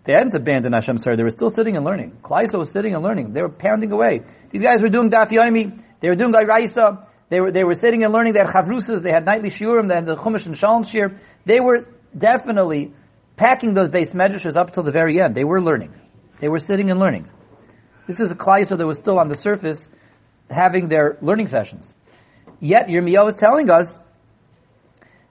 they 0.04 0.14
hadn't 0.14 0.36
abandoned 0.36 0.76
Hashem's 0.76 1.04
Torah. 1.04 1.16
They 1.16 1.24
were 1.24 1.30
still 1.30 1.50
sitting 1.50 1.76
and 1.76 1.86
learning. 1.86 2.18
Klaiso 2.22 2.60
was 2.60 2.72
sitting 2.72 2.94
and 2.94 3.04
learning. 3.04 3.34
They 3.34 3.42
were 3.42 3.50
pounding 3.50 3.92
away. 3.92 4.22
These 4.52 4.62
guys 4.64 4.82
were 4.82 4.90
doing 4.90 5.10
Daf 5.10 5.30
Yomi. 5.30 5.82
They 6.06 6.10
were 6.10 6.16
doing 6.16 6.34
Gairaisa. 6.34 7.04
They 7.30 7.42
were, 7.42 7.52
they 7.52 7.64
were 7.64 7.74
sitting 7.74 8.04
and 8.04 8.14
learning. 8.14 8.34
They 8.34 8.40
had 8.40 8.50
chavrusas. 8.50 9.02
They 9.02 9.10
had 9.10 9.26
nightly 9.26 9.50
shiurim. 9.50 9.88
They 9.88 9.96
had 9.96 10.06
the 10.06 10.16
chumash 10.16 10.46
and 10.46 10.56
shalom 10.56 10.84
shir. 10.84 11.20
They 11.46 11.60
were 11.60 11.88
definitely 12.16 12.94
packing 13.36 13.74
those 13.74 13.90
base 13.90 14.14
medrashas 14.14 14.56
up 14.56 14.70
till 14.70 14.84
the 14.84 14.92
very 14.92 15.20
end. 15.20 15.34
They 15.34 15.44
were 15.44 15.60
learning. 15.60 15.96
They 16.40 16.48
were 16.48 16.60
sitting 16.60 16.92
and 16.92 17.00
learning. 17.00 17.28
This 18.06 18.20
is 18.20 18.30
a 18.30 18.36
klaiso 18.36 18.78
that 18.78 18.86
was 18.86 19.00
still 19.00 19.18
on 19.18 19.30
the 19.30 19.36
surface 19.36 19.90
having 20.48 20.90
their 20.90 21.18
learning 21.24 21.48
sessions. 21.48 21.92
Yet 22.60 22.86
Yirmiyahu 22.86 23.30
is 23.30 23.36
telling 23.36 23.72
us 23.72 23.98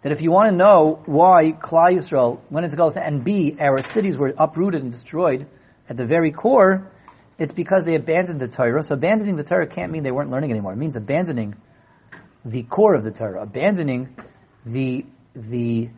that 0.03 0.11
if 0.11 0.23
you 0.23 0.33
want 0.33 0.51
to 0.51 0.57
know 0.57 1.05
why 1.07 1.53
Klal 1.53 1.95
Yisrael 1.95 2.41
went 2.51 2.65
into 2.65 2.77
Galus 2.77 2.97
and 3.01 3.23
B, 3.23 3.57
our 3.61 3.81
cities 3.81 4.19
were 4.19 4.35
uprooted 4.37 4.83
and 4.83 4.91
destroyed 4.91 5.47
at 5.89 5.97
the 5.97 6.05
very 6.05 6.33
core, 6.33 6.91
it's 7.39 7.53
because 7.53 7.85
they 7.85 7.95
abandoned 7.95 8.41
the 8.41 8.49
Torah. 8.49 8.83
So 8.83 8.95
abandoning 8.95 9.37
the 9.37 9.45
Torah 9.45 9.67
can't 9.67 9.91
mean 9.91 10.03
they 10.03 10.11
weren't 10.11 10.31
learning 10.31 10.51
anymore. 10.51 10.73
It 10.73 10.79
means 10.79 10.97
abandoning 10.97 11.57
the 12.45 12.63
core 12.63 12.95
of 12.95 13.03
the 13.03 13.11
Torah, 13.11 13.43
abandoning 13.43 14.17
the, 14.67 15.07
the 15.35 15.91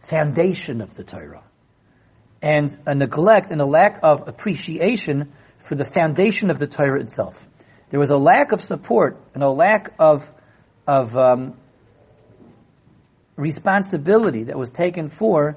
foundation 0.00 0.80
of 0.80 0.94
the 0.94 1.04
Torah. 1.04 1.44
and 2.42 2.76
a 2.86 2.94
neglect 2.94 3.50
and 3.52 3.60
a 3.60 3.66
lack 3.66 4.00
of 4.02 4.26
appreciation 4.26 5.32
for 5.60 5.76
the 5.76 5.84
foundation 5.84 6.50
of 6.50 6.58
the 6.58 6.66
Torah 6.66 7.00
itself. 7.00 7.46
There 7.90 8.00
was 8.00 8.10
a 8.10 8.16
lack 8.16 8.52
of 8.52 8.64
support 8.64 9.16
and 9.34 9.42
a 9.42 9.50
lack 9.50 9.94
of 9.98 10.28
of 10.84 11.16
um, 11.16 11.54
responsibility 13.36 14.44
that 14.44 14.58
was 14.58 14.72
taken 14.72 15.08
for 15.08 15.56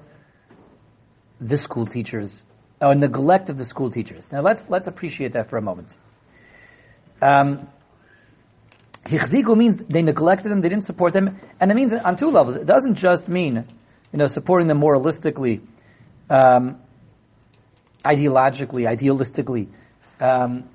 the 1.42 1.58
school 1.58 1.88
teachers, 1.88 2.44
or 2.82 2.96
neglect 2.96 3.50
of 3.50 3.58
the 3.58 3.65
school 3.65 3.89
teachers. 3.89 4.32
Now 4.32 4.41
let's 4.41 4.70
let's 4.70 4.88
appreciate 4.88 5.34
that 5.34 5.50
for 5.50 5.58
a 5.58 5.62
moment. 5.62 5.96
Um, 7.22 7.67
means 9.10 9.77
they 9.77 10.01
neglected 10.01 10.51
them, 10.51 10.62
they 10.62 10.70
didn't 10.70 10.86
support 10.86 11.13
them, 11.13 11.39
and 11.60 11.72
it 11.72 11.75
means 11.75 11.94
on 11.94 12.17
two 12.17 12.29
levels. 12.29 12.55
It 12.55 12.65
doesn't 12.65 12.96
just 12.96 13.27
mean, 13.27 13.65
you 14.12 14.20
know, 14.20 14.25
supporting 14.25 14.67
them 14.67 14.82
moralistically, 14.82 15.62
um, 16.29 16.82
ideologically, 18.03 18.88
idealistically, 18.88 19.67
um, 20.20 20.67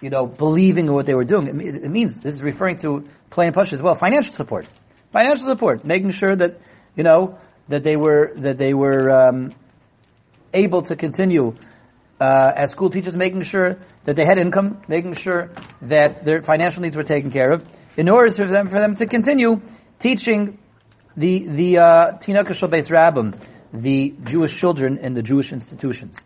you 0.00 0.10
know, 0.10 0.26
believing 0.26 0.86
in 0.86 0.92
what 0.92 1.06
they 1.06 1.14
were 1.14 1.24
doing. 1.24 1.46
It, 1.46 1.84
it 1.84 1.90
means 1.90 2.16
this 2.18 2.34
is 2.34 2.42
referring 2.42 2.78
to 2.78 3.08
plain 3.30 3.52
push 3.52 3.72
as 3.72 3.82
well. 3.82 3.94
Financial 3.94 4.34
support, 4.34 4.68
financial 5.12 5.46
support, 5.46 5.84
making 5.84 6.10
sure 6.10 6.36
that 6.36 6.60
you 6.96 7.02
know 7.02 7.38
that 7.68 7.82
they 7.82 7.96
were 7.96 8.32
that 8.36 8.58
they 8.58 8.74
were 8.74 9.10
um, 9.10 9.54
able 10.64 10.82
to 10.82 10.96
continue 10.96 11.54
uh, 12.20 12.52
as 12.56 12.70
school 12.70 12.90
teachers, 12.90 13.16
making 13.16 13.42
sure 13.42 13.78
that 14.04 14.16
they 14.16 14.24
had 14.24 14.38
income, 14.38 14.82
making 14.88 15.14
sure 15.14 15.50
that 15.82 16.24
their 16.24 16.42
financial 16.42 16.82
needs 16.82 16.96
were 16.96 17.04
taken 17.04 17.30
care 17.30 17.52
of, 17.52 17.64
in 17.96 18.08
order 18.08 18.30
for 18.32 18.46
them 18.46 18.68
for 18.68 18.80
them 18.80 18.94
to 18.96 19.06
continue 19.06 19.60
teaching 19.98 20.58
the 21.16 21.46
the 21.46 21.78
uh, 21.78 22.18
Beis 22.18 22.88
Rabbim, 22.88 23.38
the 23.72 24.14
Jewish 24.24 24.58
children 24.58 24.98
in 24.98 25.14
the 25.14 25.22
Jewish 25.22 25.52
institutions, 25.52 26.16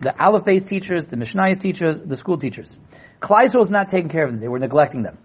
the 0.00 0.12
Aleph 0.20 0.44
based 0.44 0.68
teachers, 0.68 1.06
the 1.06 1.16
Mishnayos 1.16 1.60
teachers, 1.60 2.00
the 2.00 2.16
school 2.16 2.38
teachers. 2.38 2.76
Kleisel 3.20 3.58
was 3.58 3.70
not 3.70 3.88
taking 3.88 4.10
care 4.10 4.24
of 4.24 4.32
them; 4.32 4.40
they 4.40 4.48
were 4.48 4.58
neglecting 4.58 5.02
them. 5.02 5.18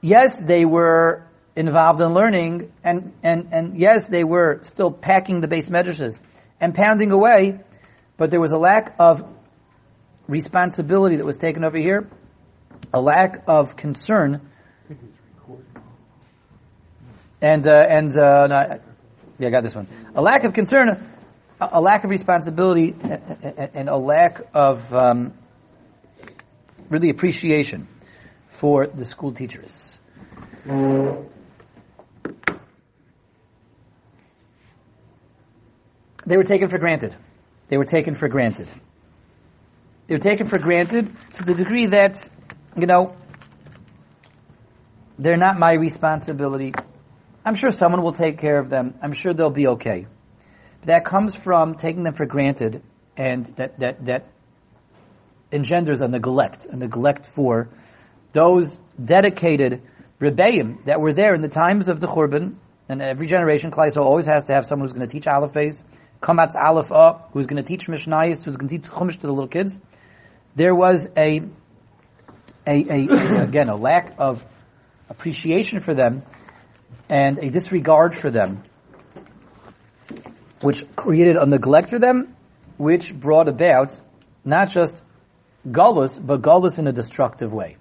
Yes, 0.00 0.38
they 0.38 0.64
were 0.64 1.26
involved 1.58 2.00
in 2.00 2.14
learning, 2.14 2.70
and, 2.84 3.12
and, 3.24 3.48
and 3.50 3.76
yes, 3.76 4.06
they 4.06 4.22
were 4.22 4.60
still 4.62 4.92
packing 4.92 5.40
the 5.40 5.48
base 5.48 5.68
medrashes 5.68 6.20
and 6.60 6.72
pounding 6.72 7.10
away, 7.10 7.58
but 8.16 8.30
there 8.30 8.40
was 8.40 8.52
a 8.52 8.56
lack 8.56 8.94
of 9.00 9.28
responsibility 10.28 11.16
that 11.16 11.24
was 11.26 11.36
taken 11.36 11.64
over 11.64 11.76
here, 11.76 12.08
a 12.94 13.00
lack 13.00 13.42
of 13.48 13.74
concern, 13.74 14.48
and 17.40 17.66
uh, 17.66 17.72
and 17.72 18.16
uh, 18.16 18.46
no, 18.46 18.80
yeah, 19.40 19.48
I 19.48 19.50
got 19.50 19.64
this 19.64 19.74
one. 19.74 19.88
A 20.14 20.22
lack 20.22 20.44
of 20.44 20.52
concern, 20.52 20.88
a, 21.60 21.68
a 21.72 21.80
lack 21.80 22.04
of 22.04 22.10
responsibility, 22.10 22.94
and 23.74 23.88
a 23.88 23.96
lack 23.96 24.42
of 24.54 24.94
um, 24.94 25.34
really 26.88 27.10
appreciation 27.10 27.88
for 28.48 28.86
the 28.86 29.04
school 29.04 29.32
teachers. 29.32 29.98
They 36.26 36.36
were 36.36 36.44
taken 36.44 36.68
for 36.68 36.78
granted. 36.78 37.16
They 37.68 37.76
were 37.76 37.84
taken 37.84 38.14
for 38.14 38.28
granted. 38.28 38.68
They 40.06 40.14
were 40.14 40.20
taken 40.20 40.46
for 40.46 40.58
granted 40.58 41.14
to 41.34 41.44
the 41.44 41.54
degree 41.54 41.86
that, 41.86 42.28
you 42.76 42.86
know, 42.86 43.16
they're 45.18 45.36
not 45.36 45.58
my 45.58 45.72
responsibility. 45.72 46.72
I'm 47.44 47.54
sure 47.54 47.70
someone 47.70 48.02
will 48.02 48.12
take 48.12 48.38
care 48.38 48.58
of 48.58 48.70
them. 48.70 48.94
I'm 49.02 49.12
sure 49.12 49.34
they'll 49.34 49.50
be 49.50 49.68
okay. 49.68 50.06
But 50.80 50.86
that 50.88 51.04
comes 51.04 51.34
from 51.34 51.74
taking 51.74 52.04
them 52.04 52.14
for 52.14 52.26
granted 52.26 52.82
and 53.16 53.46
that, 53.56 53.78
that, 53.80 54.06
that 54.06 54.26
engenders 55.50 56.00
a 56.00 56.08
neglect, 56.08 56.66
a 56.66 56.76
neglect 56.76 57.26
for 57.26 57.68
those 58.32 58.78
dedicated 59.02 59.82
rebbeim 60.20 60.84
that 60.86 61.00
were 61.00 61.12
there 61.12 61.34
in 61.34 61.42
the 61.42 61.48
times 61.48 61.88
of 61.88 62.00
the 62.00 62.06
Churban, 62.06 62.56
and 62.88 63.02
every 63.02 63.26
generation, 63.26 63.70
Klaiso 63.70 63.98
always 63.98 64.26
has 64.26 64.44
to 64.44 64.54
have 64.54 64.64
someone 64.64 64.88
who's 64.88 64.94
going 64.94 65.06
to 65.06 65.12
teach 65.12 65.26
Aleph 65.26 65.52
Kamatz 66.22 66.54
Aleph 66.54 66.90
A, 66.90 67.22
who's 67.32 67.46
going 67.46 67.62
to 67.62 67.66
teach 67.66 67.86
Mishnayos, 67.86 68.42
who's 68.44 68.56
going 68.56 68.68
to 68.68 68.78
teach 68.78 68.90
Chumash 68.90 69.14
to 69.20 69.26
the 69.26 69.32
little 69.32 69.48
kids. 69.48 69.78
There 70.56 70.74
was 70.74 71.08
a, 71.16 71.42
a, 72.66 72.84
a, 72.90 73.42
again, 73.42 73.68
a 73.68 73.76
lack 73.76 74.14
of 74.18 74.44
appreciation 75.08 75.80
for 75.80 75.94
them 75.94 76.22
and 77.08 77.38
a 77.38 77.50
disregard 77.50 78.16
for 78.16 78.30
them, 78.30 78.64
which 80.62 80.84
created 80.96 81.36
a 81.36 81.46
neglect 81.46 81.90
for 81.90 81.98
them, 81.98 82.34
which 82.76 83.14
brought 83.14 83.48
about 83.48 84.00
not 84.44 84.70
just 84.70 85.02
gullus, 85.66 86.18
but 86.18 86.42
gullus 86.42 86.78
in 86.78 86.86
a 86.86 86.92
destructive 86.92 87.52
way. 87.52 87.76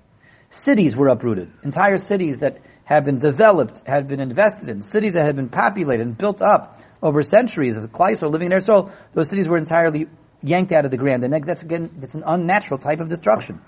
Cities 0.49 0.95
were 0.95 1.09
uprooted. 1.09 1.51
Entire 1.63 1.97
cities 1.97 2.39
that 2.39 2.59
had 2.83 3.03
been 3.03 3.19
developed, 3.19 3.81
had 3.85 4.07
been 4.07 4.19
invested 4.19 4.69
in, 4.69 4.81
cities 4.81 5.13
that 5.13 5.25
had 5.25 5.35
been 5.35 5.49
populated 5.49 6.01
and 6.01 6.17
built 6.17 6.41
up 6.41 6.81
over 7.01 7.21
centuries 7.21 7.77
of 7.77 7.83
Kleisel 7.91 8.31
living 8.31 8.49
there. 8.49 8.61
So 8.61 8.91
those 9.13 9.29
cities 9.29 9.47
were 9.47 9.57
entirely 9.57 10.07
yanked 10.41 10.71
out 10.71 10.85
of 10.85 10.91
the 10.91 10.97
ground. 10.97 11.23
And 11.23 11.33
that's 11.45 11.61
again, 11.61 11.91
that's 11.97 12.15
an 12.15 12.23
unnatural 12.25 12.79
type 12.79 12.99
of 12.99 13.09
destruction. 13.09 13.61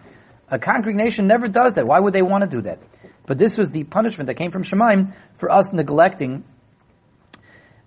A 0.50 0.58
concrete 0.58 0.96
nation 0.96 1.28
never 1.28 1.48
does 1.48 1.76
that. 1.76 1.86
Why 1.86 2.00
would 2.00 2.14
they 2.14 2.22
want 2.22 2.44
to 2.44 2.50
do 2.50 2.62
that? 2.64 2.80
But 3.28 3.38
this 3.38 3.58
was 3.58 3.70
the 3.70 3.84
punishment 3.84 4.28
that 4.28 4.36
came 4.36 4.52
from 4.52 4.64
Shemaim 4.64 5.14
for 5.38 5.52
us 5.52 5.72
neglecting 5.72 6.44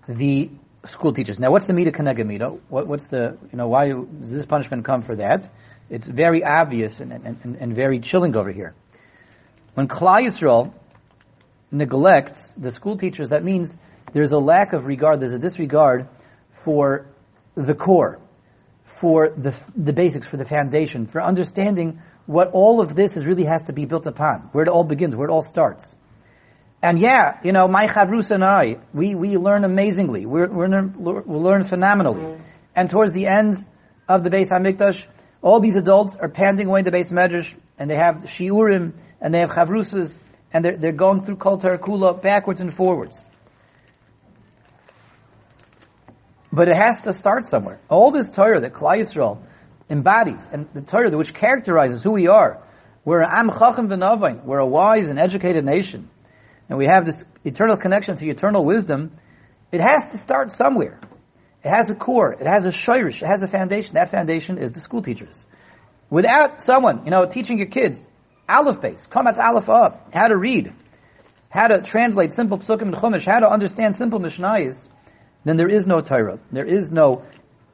the 0.06 0.50
school 0.84 1.12
teachers. 1.12 1.40
Now, 1.40 1.50
what's 1.50 1.66
the 1.66 1.72
Mida 1.72 1.90
Kenega 1.90 2.60
What, 2.68 2.86
what's 2.86 3.08
the, 3.08 3.38
you 3.50 3.58
know, 3.58 3.68
why 3.68 3.88
does 3.88 4.30
this 4.30 4.46
punishment 4.46 4.84
come 4.84 5.02
for 5.02 5.16
that? 5.16 5.50
It's 5.90 6.06
very 6.06 6.42
obvious 6.42 7.00
and, 7.00 7.12
and, 7.12 7.56
and 7.60 7.74
very 7.74 8.00
chilling 8.00 8.36
over 8.36 8.50
here. 8.50 8.74
When 9.74 9.88
Klal 9.88 10.22
Yisrael 10.22 10.72
neglects 11.70 12.52
the 12.56 12.70
school 12.70 12.96
teachers, 12.96 13.30
that 13.30 13.44
means 13.44 13.74
there's 14.12 14.32
a 14.32 14.38
lack 14.38 14.72
of 14.72 14.86
regard, 14.86 15.20
there's 15.20 15.32
a 15.32 15.38
disregard 15.38 16.08
for 16.64 17.06
the 17.54 17.74
core, 17.74 18.20
for 18.84 19.30
the, 19.36 19.54
the 19.76 19.92
basics, 19.92 20.26
for 20.26 20.36
the 20.36 20.44
foundation, 20.44 21.06
for 21.06 21.22
understanding 21.22 22.00
what 22.26 22.50
all 22.52 22.80
of 22.80 22.94
this 22.94 23.16
is 23.16 23.26
really 23.26 23.44
has 23.44 23.62
to 23.64 23.72
be 23.72 23.84
built 23.84 24.06
upon, 24.06 24.48
where 24.52 24.62
it 24.62 24.68
all 24.68 24.84
begins, 24.84 25.16
where 25.16 25.28
it 25.28 25.32
all 25.32 25.42
starts. 25.42 25.96
And 26.82 27.00
yeah, 27.00 27.38
you 27.44 27.52
know, 27.52 27.68
my 27.68 27.86
chavrus 27.86 28.30
and 28.30 28.44
I, 28.44 28.78
we, 28.92 29.14
we 29.14 29.36
learn 29.36 29.64
amazingly. 29.64 30.26
We're 30.26 30.48
we 30.48 31.38
learn 31.38 31.64
phenomenally. 31.64 32.38
And 32.74 32.90
towards 32.90 33.12
the 33.12 33.26
end 33.26 33.64
of 34.08 34.24
the 34.24 34.30
Beis 34.30 34.48
Hamikdash, 34.50 35.04
all 35.42 35.58
these 35.60 35.76
adults 35.76 36.16
are 36.16 36.28
panting 36.28 36.68
away 36.68 36.82
the 36.82 36.92
base 36.92 37.10
Medrash, 37.10 37.52
and 37.78 37.90
they 37.90 37.96
have 37.96 38.24
shiurim, 38.24 38.92
and 39.20 39.34
they 39.34 39.40
have 39.40 39.50
chavrusas, 39.50 40.16
and 40.52 40.64
they're, 40.64 40.76
they're 40.76 40.92
going 40.92 41.24
through 41.24 41.36
Kol 41.36 41.58
Kula 41.58 42.22
backwards 42.22 42.60
and 42.60 42.72
forwards. 42.72 43.18
But 46.52 46.68
it 46.68 46.76
has 46.76 47.02
to 47.02 47.12
start 47.12 47.46
somewhere. 47.46 47.80
All 47.88 48.12
this 48.12 48.28
Torah 48.28 48.60
that 48.60 48.72
Klal 48.72 48.98
Yisrael 48.98 49.38
embodies, 49.90 50.46
and 50.52 50.68
the 50.74 50.82
Torah 50.82 51.16
which 51.16 51.34
characterizes 51.34 52.02
who 52.04 52.12
we 52.12 52.28
are, 52.28 52.62
we're 53.04 53.22
Am 53.22 53.50
Chacham 53.50 53.88
V'Navain, 53.88 54.44
we're 54.44 54.58
a 54.58 54.66
wise 54.66 55.08
and 55.08 55.18
educated 55.18 55.64
nation, 55.64 56.08
and 56.68 56.78
we 56.78 56.86
have 56.86 57.04
this 57.04 57.24
eternal 57.44 57.76
connection 57.76 58.14
to 58.16 58.28
eternal 58.28 58.64
wisdom, 58.64 59.10
it 59.72 59.80
has 59.80 60.12
to 60.12 60.18
start 60.18 60.52
somewhere. 60.52 61.00
It 61.64 61.68
has 61.68 61.90
a 61.90 61.94
core, 61.94 62.32
it 62.32 62.46
has 62.46 62.66
a 62.66 62.70
shirish, 62.70 63.22
it 63.22 63.26
has 63.26 63.42
a 63.42 63.48
foundation. 63.48 63.94
That 63.94 64.10
foundation 64.10 64.58
is 64.58 64.72
the 64.72 64.80
school 64.80 65.02
teachers. 65.02 65.46
Without 66.10 66.60
someone, 66.60 67.04
you 67.04 67.10
know, 67.10 67.24
teaching 67.24 67.58
your 67.58 67.68
kids, 67.68 68.06
Aleph 68.48 68.80
Beis, 68.80 69.08
Kamatz 69.08 69.38
Aleph 69.38 69.68
up, 69.68 70.10
how 70.12 70.28
to 70.28 70.36
read, 70.36 70.72
how 71.48 71.68
to 71.68 71.80
translate 71.82 72.32
simple 72.32 72.58
psukim 72.58 72.82
and 72.82 72.94
chumash, 72.94 73.24
how 73.24 73.38
to 73.38 73.48
understand 73.48 73.94
simple 73.96 74.18
mishnayos, 74.18 74.88
then 75.44 75.56
there 75.56 75.68
is 75.68 75.86
no 75.86 76.00
Torah. 76.00 76.38
There 76.50 76.66
is 76.66 76.90
no 76.90 77.24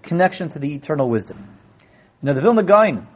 connection 0.02 0.49
to 0.50 0.59
the 0.59 0.75
eternal 0.75 1.09
wisdom. 1.09 1.59
You 2.23 2.26
know, 2.26 2.35
the 2.35 2.40
Vilna 2.40 2.62
Gaon 2.62 3.07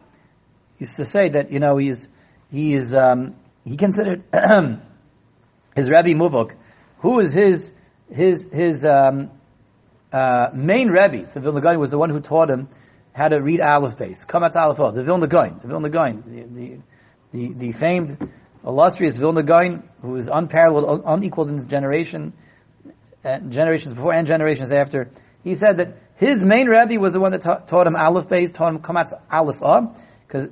used 0.78 0.96
to 0.96 1.04
say 1.04 1.30
that, 1.30 1.52
you 1.52 1.60
know, 1.60 1.76
he's, 1.76 2.08
he 2.50 2.74
is, 2.74 2.94
um, 2.94 3.34
he 3.64 3.76
considered 3.76 4.24
his 5.76 5.90
Rabbi 5.90 6.10
Muvok, 6.10 6.52
who 6.98 7.20
is 7.20 7.32
his, 7.32 7.70
his, 8.10 8.48
his, 8.52 8.84
um, 8.84 9.30
uh, 10.12 10.50
main 10.54 10.88
Rebbe, 10.88 11.26
the 11.32 11.40
Vilna 11.40 11.60
Gaon 11.60 11.78
was 11.78 11.90
the 11.90 11.98
one 11.98 12.10
who 12.10 12.20
taught 12.20 12.50
him 12.50 12.68
how 13.14 13.28
to 13.28 13.36
read 13.36 13.60
Aleph 13.60 13.96
Beis. 13.96 14.26
Kamatz 14.26 14.56
Aleph 14.56 14.94
the 14.94 15.02
Vilna 15.02 15.26
Gaon, 15.26 15.58
the 15.60 15.68
Vilna 15.68 15.90
Gaon, 15.90 16.22
the, 16.26 16.78
the, 17.38 17.54
the, 17.54 17.72
famed, 17.72 18.18
illustrious 18.66 19.16
Vilna 19.16 19.42
Gaon, 19.42 19.88
who 20.02 20.16
is 20.16 20.28
unparalleled, 20.32 21.02
unequaled 21.06 21.48
in 21.48 21.56
his 21.56 21.66
generation, 21.66 22.32
and 23.24 23.52
generations 23.52 23.94
before 23.94 24.12
and 24.12 24.26
generations 24.26 24.72
after, 24.72 25.10
he 25.44 25.54
said 25.54 25.78
that 25.78 25.98
his 26.16 26.40
main 26.40 26.66
Rebbe 26.66 27.00
was 27.00 27.12
the 27.12 27.20
one 27.20 27.32
that 27.32 27.42
ta- 27.42 27.58
taught 27.58 27.86
him 27.86 27.96
Aleph 27.96 28.28
Beis, 28.28 28.52
taught 28.52 28.74
him 28.74 28.80
Kamatz 28.80 29.12
Aleph 29.30 29.62
Ab, 29.62 29.96
because 30.26 30.48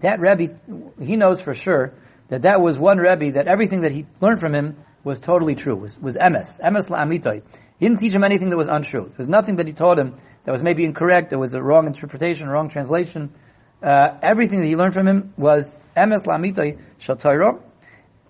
that 0.00 0.20
Rebbe, 0.20 0.54
he 1.00 1.16
knows 1.16 1.40
for 1.40 1.54
sure 1.54 1.94
that 2.28 2.42
that 2.42 2.60
was 2.60 2.78
one 2.78 2.98
Rebbe 2.98 3.32
that 3.32 3.48
everything 3.48 3.82
that 3.82 3.92
he 3.92 4.06
learned 4.20 4.40
from 4.40 4.54
him 4.54 4.76
was 5.02 5.20
totally 5.20 5.54
true, 5.54 5.76
was, 5.76 5.98
was 5.98 6.16
emes, 6.16 6.60
emes 6.60 6.88
la'amitai. 6.88 7.42
He 7.78 7.86
didn't 7.86 7.98
teach 7.98 8.12
him 8.12 8.24
anything 8.24 8.50
that 8.50 8.56
was 8.56 8.68
untrue. 8.68 9.04
There 9.04 9.18
was 9.18 9.28
nothing 9.28 9.56
that 9.56 9.66
he 9.66 9.72
taught 9.72 9.98
him 9.98 10.14
that 10.44 10.52
was 10.52 10.62
maybe 10.62 10.84
incorrect, 10.84 11.30
there 11.30 11.38
was 11.38 11.54
a 11.54 11.62
wrong 11.62 11.86
interpretation, 11.86 12.48
wrong 12.48 12.68
translation. 12.68 13.34
Uh, 13.82 14.18
everything 14.22 14.60
that 14.60 14.66
he 14.66 14.76
learned 14.76 14.94
from 14.94 15.08
him 15.08 15.34
was 15.36 15.74
emes 15.96 16.24
la'amitai 16.24 16.78
shal 16.98 17.16
Torah. 17.16 17.58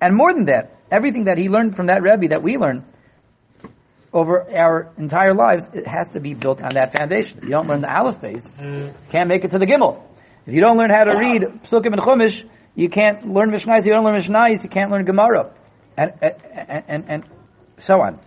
And 0.00 0.16
more 0.16 0.32
than 0.32 0.46
that, 0.46 0.76
everything 0.90 1.24
that 1.24 1.38
he 1.38 1.48
learned 1.48 1.76
from 1.76 1.86
that 1.86 2.02
Rebbe 2.02 2.28
that 2.28 2.42
we 2.42 2.56
learn 2.56 2.84
over 4.12 4.48
our 4.56 4.92
entire 4.96 5.34
lives, 5.34 5.68
it 5.72 5.86
has 5.86 6.08
to 6.08 6.20
be 6.20 6.34
built 6.34 6.62
on 6.62 6.74
that 6.74 6.92
foundation. 6.92 7.38
If 7.38 7.44
you 7.44 7.50
don't 7.50 7.66
learn 7.66 7.80
the 7.80 7.92
Aleph 7.92 8.20
Beis, 8.20 8.46
you 8.62 8.94
can't 9.10 9.28
make 9.28 9.44
it 9.44 9.50
to 9.50 9.58
the 9.58 9.66
Gimel. 9.66 10.02
If 10.46 10.54
you 10.54 10.60
don't 10.60 10.78
learn 10.78 10.90
how 10.90 11.04
to 11.04 11.18
read 11.18 11.42
Psukim 11.64 11.92
and 11.92 12.00
Chumash, 12.00 12.44
you 12.74 12.88
can't 12.88 13.26
learn 13.28 13.50
Mishnah. 13.50 13.78
If 13.78 13.86
you 13.86 13.92
don't 13.92 14.04
learn 14.04 14.14
Mishnah, 14.14 14.50
you 14.50 14.68
can't 14.68 14.90
learn 14.90 15.04
Gemara. 15.04 15.52
And, 15.96 16.12
and, 16.22 16.84
and, 16.88 17.04
and 17.08 17.24
so 17.78 18.00
on. 18.00 18.20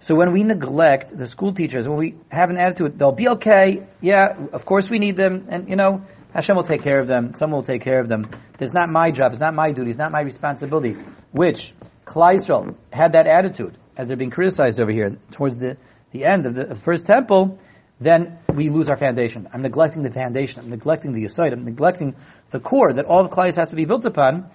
So 0.00 0.14
when 0.14 0.32
we 0.32 0.44
neglect 0.44 1.16
the 1.16 1.26
school 1.26 1.52
teachers, 1.52 1.88
when 1.88 1.98
we 1.98 2.14
have 2.30 2.50
an 2.50 2.56
attitude, 2.56 2.98
they'll 2.98 3.12
be 3.12 3.28
okay. 3.30 3.86
Yeah, 4.00 4.28
of 4.52 4.64
course 4.64 4.88
we 4.88 4.98
need 4.98 5.16
them. 5.16 5.46
And, 5.48 5.68
you 5.68 5.76
know, 5.76 6.02
Hashem 6.32 6.54
will 6.54 6.62
take 6.62 6.82
care 6.82 7.00
of 7.00 7.08
them. 7.08 7.34
Someone 7.34 7.58
will 7.58 7.64
take 7.64 7.82
care 7.82 8.00
of 8.00 8.08
them. 8.08 8.30
It's 8.60 8.72
not 8.72 8.88
my 8.88 9.10
job. 9.10 9.32
It's 9.32 9.40
not 9.40 9.54
my 9.54 9.72
duty. 9.72 9.90
It's 9.90 9.98
not 9.98 10.12
my 10.12 10.20
responsibility. 10.20 10.96
Which, 11.32 11.74
Klal 12.06 12.36
Yisrael 12.36 12.76
had 12.92 13.12
that 13.12 13.26
attitude 13.26 13.76
as 13.96 14.08
they're 14.08 14.16
being 14.16 14.30
criticized 14.30 14.80
over 14.80 14.92
here 14.92 15.18
towards 15.32 15.56
the, 15.56 15.76
the 16.12 16.24
end 16.24 16.46
of 16.46 16.54
the 16.54 16.76
first 16.76 17.04
temple, 17.04 17.58
then 18.00 18.38
we 18.54 18.70
lose 18.70 18.88
our 18.88 18.96
foundation. 18.96 19.48
I'm 19.52 19.62
neglecting 19.62 20.02
the 20.02 20.10
foundation. 20.12 20.60
I'm 20.60 20.70
neglecting 20.70 21.12
the 21.12 21.24
aside. 21.24 21.52
I'm 21.52 21.64
neglecting 21.64 22.14
the 22.50 22.60
core 22.60 22.92
that 22.92 23.04
all 23.04 23.24
of 23.24 23.30
Klal 23.32 23.54
has 23.56 23.68
to 23.68 23.76
be 23.76 23.84
built 23.84 24.04
upon. 24.04 24.48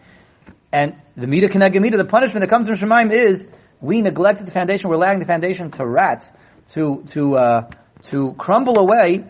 And 0.72 0.96
the 1.18 1.28
Mida 1.28 1.50
Keneged 1.50 1.80
Mida, 1.82 1.98
the 1.98 2.06
punishment 2.06 2.42
that 2.42 2.50
comes 2.50 2.68
from 2.68 2.78
Shemaim 2.78 3.12
is 3.14 3.46
we 3.84 4.02
neglected 4.02 4.48
the 4.48 4.52
foundation. 4.52 4.90
We're 4.90 4.96
allowing 4.96 5.20
the 5.20 5.26
foundation 5.26 5.70
to 5.72 5.86
rat, 5.86 6.32
to 6.72 7.04
to 7.10 7.36
uh, 7.36 7.70
to 8.04 8.34
crumble 8.38 8.80
away. 8.80 9.26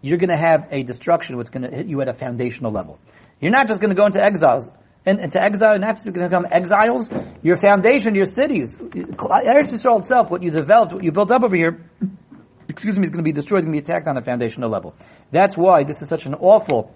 You're 0.00 0.18
going 0.18 0.30
to 0.30 0.42
have 0.42 0.68
a 0.72 0.82
destruction. 0.82 1.36
What's 1.36 1.50
going 1.50 1.70
to 1.70 1.76
hit 1.76 1.86
you 1.86 2.00
at 2.00 2.08
a 2.08 2.14
foundational 2.14 2.72
level. 2.72 2.98
You're 3.40 3.52
not 3.52 3.68
just 3.68 3.80
going 3.80 3.90
to 3.90 3.96
go 3.96 4.06
into 4.06 4.22
exiles 4.24 4.68
and, 5.04 5.20
into 5.20 5.42
exile, 5.42 5.78
not 5.78 5.96
just 5.96 6.04
going 6.04 6.14
to 6.14 6.28
become 6.28 6.46
exiles. 6.50 7.10
Your 7.42 7.56
foundation, 7.56 8.14
your 8.14 8.24
cities, 8.24 8.74
Eretz 8.76 9.72
Yisrael 9.72 10.00
itself, 10.00 10.30
what 10.30 10.42
you 10.42 10.50
developed, 10.50 10.94
what 10.94 11.04
you 11.04 11.12
built 11.12 11.30
up 11.30 11.42
over 11.42 11.54
here, 11.54 11.84
excuse 12.68 12.98
me, 12.98 13.04
is 13.04 13.10
going 13.10 13.22
to 13.22 13.30
be 13.30 13.32
destroyed, 13.32 13.64
going 13.64 13.72
to 13.72 13.82
be 13.82 13.82
attacked 13.82 14.08
on 14.08 14.16
a 14.16 14.22
foundational 14.22 14.70
level. 14.70 14.94
That's 15.30 15.56
why 15.56 15.84
this 15.84 16.00
is 16.00 16.08
such 16.08 16.24
an 16.24 16.34
awful, 16.34 16.94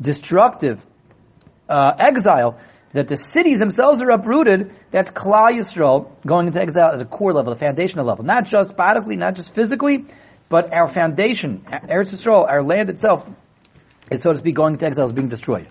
destructive 0.00 0.84
uh, 1.68 1.92
exile 1.98 2.58
that 2.92 3.08
the 3.08 3.16
cities 3.16 3.58
themselves 3.58 4.00
are 4.02 4.10
uprooted. 4.10 4.72
That's 4.90 5.10
Klal 5.10 5.50
Yisrael 5.52 6.10
going 6.26 6.48
into 6.48 6.60
exile 6.60 6.92
at 6.92 7.00
a 7.00 7.04
core 7.04 7.32
level, 7.32 7.52
a 7.52 7.56
foundational 7.56 8.06
level, 8.06 8.24
not 8.24 8.46
just 8.46 8.76
bodily, 8.76 9.16
not 9.16 9.36
just 9.36 9.54
physically, 9.54 10.06
but 10.48 10.72
our 10.72 10.88
foundation, 10.88 11.64
Eretz 11.68 12.12
Yisrael, 12.12 12.48
our 12.48 12.62
land 12.62 12.90
itself, 12.90 13.24
is 14.10 14.22
so 14.22 14.32
to 14.32 14.38
speak 14.38 14.56
going 14.56 14.74
into 14.74 14.86
exile, 14.86 15.06
is 15.06 15.12
being 15.12 15.28
destroyed 15.28 15.68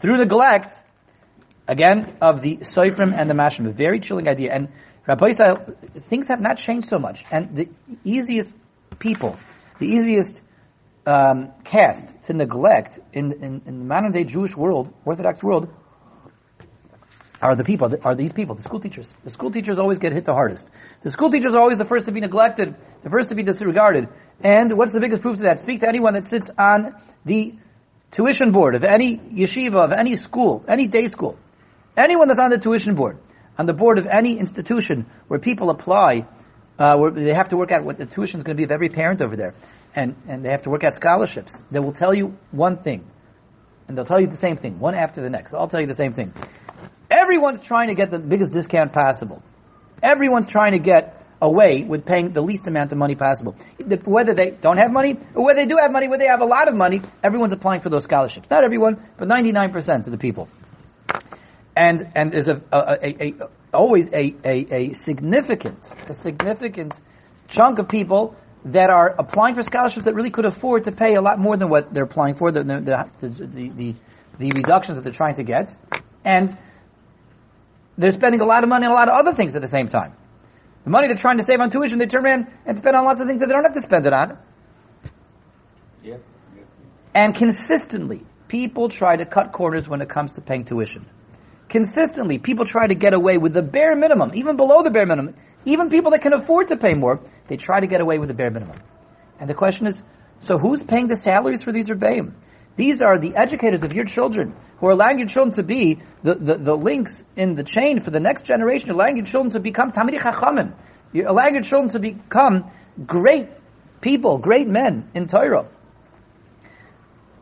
through 0.00 0.16
neglect 0.16 0.76
again 1.68 2.16
of 2.20 2.42
the 2.42 2.58
Soifrim 2.58 3.18
and 3.18 3.30
the 3.30 3.34
Mashim. 3.34 3.68
A 3.68 3.72
very 3.72 4.00
chilling 4.00 4.28
idea. 4.28 4.52
And 4.52 4.68
Rabbi 5.06 5.28
Yisrael, 5.28 6.02
things 6.04 6.28
have 6.28 6.40
not 6.40 6.58
changed 6.58 6.88
so 6.88 6.98
much. 6.98 7.22
And 7.30 7.56
the 7.56 7.68
easiest 8.04 8.54
people, 8.98 9.38
the 9.78 9.86
easiest 9.86 10.40
um, 11.06 11.52
caste 11.64 12.12
to 12.24 12.34
neglect 12.34 12.98
in, 13.12 13.32
in, 13.32 13.62
in 13.66 13.78
the 13.78 13.84
modern 13.84 14.12
day 14.12 14.24
Jewish 14.24 14.54
world, 14.54 14.92
Orthodox 15.04 15.42
world, 15.42 15.68
are 17.42 17.56
the 17.56 17.64
people, 17.64 17.90
are 18.02 18.14
these 18.14 18.32
people, 18.32 18.54
the 18.54 18.62
school 18.62 18.80
teachers. 18.80 19.12
The 19.24 19.30
school 19.30 19.50
teachers 19.50 19.78
always 19.78 19.98
get 19.98 20.12
hit 20.12 20.24
the 20.24 20.34
hardest. 20.34 20.68
The 21.02 21.10
school 21.10 21.30
teachers 21.30 21.54
are 21.54 21.60
always 21.60 21.78
the 21.78 21.84
first 21.84 22.06
to 22.06 22.12
be 22.12 22.20
neglected, 22.20 22.76
the 23.02 23.10
first 23.10 23.30
to 23.30 23.34
be 23.34 23.42
disregarded. 23.42 24.08
And 24.42 24.76
what's 24.76 24.92
the 24.92 25.00
biggest 25.00 25.22
proof 25.22 25.38
to 25.38 25.42
that? 25.44 25.60
Speak 25.60 25.80
to 25.80 25.88
anyone 25.88 26.14
that 26.14 26.26
sits 26.26 26.50
on 26.58 26.94
the 27.24 27.54
tuition 28.10 28.52
board 28.52 28.74
of 28.74 28.84
any 28.84 29.16
yeshiva, 29.16 29.84
of 29.84 29.92
any 29.92 30.16
school, 30.16 30.64
any 30.68 30.86
day 30.86 31.06
school. 31.06 31.38
Anyone 31.96 32.28
that's 32.28 32.40
on 32.40 32.50
the 32.50 32.58
tuition 32.58 32.94
board, 32.94 33.18
on 33.58 33.66
the 33.66 33.72
board 33.72 33.98
of 33.98 34.06
any 34.06 34.38
institution 34.38 35.06
where 35.28 35.40
people 35.40 35.70
apply, 35.70 36.26
uh, 36.78 36.96
where 36.96 37.10
they 37.10 37.34
have 37.34 37.50
to 37.50 37.56
work 37.56 37.72
out 37.72 37.84
what 37.84 37.98
the 37.98 38.06
tuition 38.06 38.38
is 38.38 38.44
going 38.44 38.56
to 38.56 38.60
be 38.60 38.64
of 38.64 38.70
every 38.70 38.88
parent 38.88 39.20
over 39.20 39.36
there, 39.36 39.54
and, 39.94 40.14
and 40.28 40.44
they 40.44 40.50
have 40.50 40.62
to 40.62 40.70
work 40.70 40.84
out 40.84 40.94
scholarships, 40.94 41.60
they 41.70 41.80
will 41.80 41.92
tell 41.92 42.14
you 42.14 42.36
one 42.50 42.78
thing. 42.78 43.04
And 43.88 43.98
they'll 43.98 44.04
tell 44.04 44.20
you 44.20 44.28
the 44.28 44.36
same 44.36 44.56
thing, 44.56 44.78
one 44.78 44.94
after 44.94 45.20
the 45.20 45.30
next. 45.30 45.52
I'll 45.52 45.68
tell 45.68 45.80
you 45.80 45.88
the 45.88 45.94
same 45.94 46.12
thing. 46.12 46.32
Everyone's 47.10 47.62
trying 47.64 47.88
to 47.88 47.94
get 47.94 48.10
the 48.10 48.18
biggest 48.18 48.52
discount 48.52 48.92
possible. 48.92 49.42
Everyone's 50.02 50.48
trying 50.48 50.72
to 50.72 50.78
get 50.78 51.16
away 51.42 51.82
with 51.82 52.04
paying 52.04 52.32
the 52.32 52.42
least 52.42 52.66
amount 52.66 52.92
of 52.92 52.98
money 52.98 53.14
possible. 53.14 53.56
Whether 54.04 54.34
they 54.34 54.50
don't 54.50 54.78
have 54.78 54.92
money, 54.92 55.18
or 55.34 55.44
whether 55.44 55.60
they 55.60 55.66
do 55.66 55.78
have 55.80 55.90
money, 55.90 56.08
whether 56.08 56.22
they 56.22 56.28
have 56.28 56.42
a 56.42 56.46
lot 56.46 56.68
of 56.68 56.74
money, 56.74 57.00
everyone's 57.22 57.52
applying 57.52 57.80
for 57.80 57.88
those 57.88 58.04
scholarships. 58.04 58.48
Not 58.50 58.62
everyone, 58.62 59.02
but 59.18 59.28
99% 59.28 60.06
of 60.06 60.12
the 60.12 60.18
people 60.18 60.48
and 61.76 62.12
and 62.14 62.32
there's 62.32 62.48
a, 62.48 62.60
a, 62.72 62.78
a, 62.78 63.24
a 63.24 63.34
always 63.72 64.08
a, 64.12 64.34
a, 64.44 64.92
significant 64.92 65.78
a 66.08 66.14
significant 66.14 66.92
chunk 67.48 67.78
of 67.78 67.88
people 67.88 68.36
that 68.64 68.90
are 68.90 69.14
applying 69.18 69.54
for 69.54 69.62
scholarships 69.62 70.04
that 70.04 70.14
really 70.14 70.30
could 70.30 70.44
afford 70.44 70.84
to 70.84 70.92
pay 70.92 71.14
a 71.14 71.22
lot 71.22 71.38
more 71.38 71.56
than 71.56 71.68
what 71.68 71.92
they're 71.94 72.04
applying 72.04 72.34
for 72.34 72.52
the 72.52 72.62
the, 72.64 73.08
the, 73.20 73.68
the, 73.68 73.94
the 74.38 74.50
reductions 74.52 74.96
that 74.96 75.02
they're 75.02 75.12
trying 75.12 75.36
to 75.36 75.42
get, 75.42 75.74
and 76.24 76.56
they're 78.00 78.10
spending 78.10 78.40
a 78.40 78.44
lot 78.44 78.62
of 78.62 78.68
money 78.68 78.86
on 78.86 78.92
a 78.92 78.94
lot 78.94 79.08
of 79.08 79.14
other 79.14 79.34
things 79.34 79.54
at 79.54 79.62
the 79.62 79.68
same 79.68 79.88
time. 79.88 80.14
The 80.84 80.90
money 80.90 81.08
they're 81.08 81.16
trying 81.16 81.38
to 81.38 81.44
save 81.44 81.60
on 81.60 81.70
tuition, 81.70 81.98
they 81.98 82.06
turn 82.06 82.24
around 82.24 82.46
and 82.66 82.76
spend 82.76 82.96
on 82.96 83.04
lots 83.04 83.20
of 83.20 83.26
things 83.26 83.40
that 83.40 83.46
they 83.46 83.52
don't 83.52 83.64
have 83.64 83.74
to 83.74 83.82
spend 83.82 84.06
it 84.06 84.12
on. 84.12 84.38
Yeah. 86.02 86.16
And 87.14 87.34
consistently, 87.34 88.24
people 88.48 88.88
try 88.88 89.16
to 89.16 89.26
cut 89.26 89.52
corners 89.52 89.88
when 89.88 90.00
it 90.00 90.08
comes 90.08 90.32
to 90.32 90.40
paying 90.40 90.64
tuition 90.64 91.06
consistently 91.70 92.38
people 92.38 92.66
try 92.66 92.86
to 92.86 92.94
get 92.94 93.14
away 93.14 93.38
with 93.38 93.54
the 93.54 93.62
bare 93.62 93.96
minimum, 93.96 94.32
even 94.34 94.56
below 94.56 94.82
the 94.82 94.90
bare 94.90 95.06
minimum. 95.06 95.36
Even 95.64 95.88
people 95.88 96.10
that 96.10 96.22
can 96.22 96.32
afford 96.34 96.68
to 96.68 96.76
pay 96.76 96.94
more, 96.94 97.20
they 97.48 97.56
try 97.56 97.80
to 97.80 97.86
get 97.86 98.00
away 98.00 98.18
with 98.18 98.28
the 98.28 98.34
bare 98.34 98.50
minimum. 98.50 98.76
And 99.38 99.48
the 99.48 99.54
question 99.54 99.86
is, 99.86 100.02
so 100.40 100.58
who's 100.58 100.82
paying 100.82 101.06
the 101.06 101.16
salaries 101.16 101.62
for 101.62 101.72
these 101.72 101.88
rebbeim? 101.88 102.32
These 102.76 103.02
are 103.02 103.18
the 103.18 103.36
educators 103.36 103.82
of 103.82 103.92
your 103.92 104.04
children 104.04 104.54
who 104.78 104.86
are 104.86 104.92
allowing 104.92 105.18
your 105.18 105.28
children 105.28 105.54
to 105.56 105.62
be 105.62 106.00
the, 106.22 106.34
the, 106.34 106.56
the 106.56 106.74
links 106.74 107.22
in 107.36 107.54
the 107.54 107.64
chain 107.64 108.00
for 108.00 108.10
the 108.10 108.20
next 108.20 108.44
generation, 108.44 108.88
You're 108.88 108.96
allowing 108.96 109.16
your 109.16 109.26
children 109.26 109.52
to 109.52 109.60
become 109.60 109.92
Tamid 109.92 110.18
Chachamim. 110.18 110.74
You're 111.12 111.28
allowing 111.28 111.54
your 111.54 111.62
children 111.62 111.90
to 111.90 111.98
become 111.98 112.70
great 113.04 113.48
people, 114.00 114.38
great 114.38 114.68
men 114.68 115.10
in 115.14 115.28
Torah. 115.28 115.66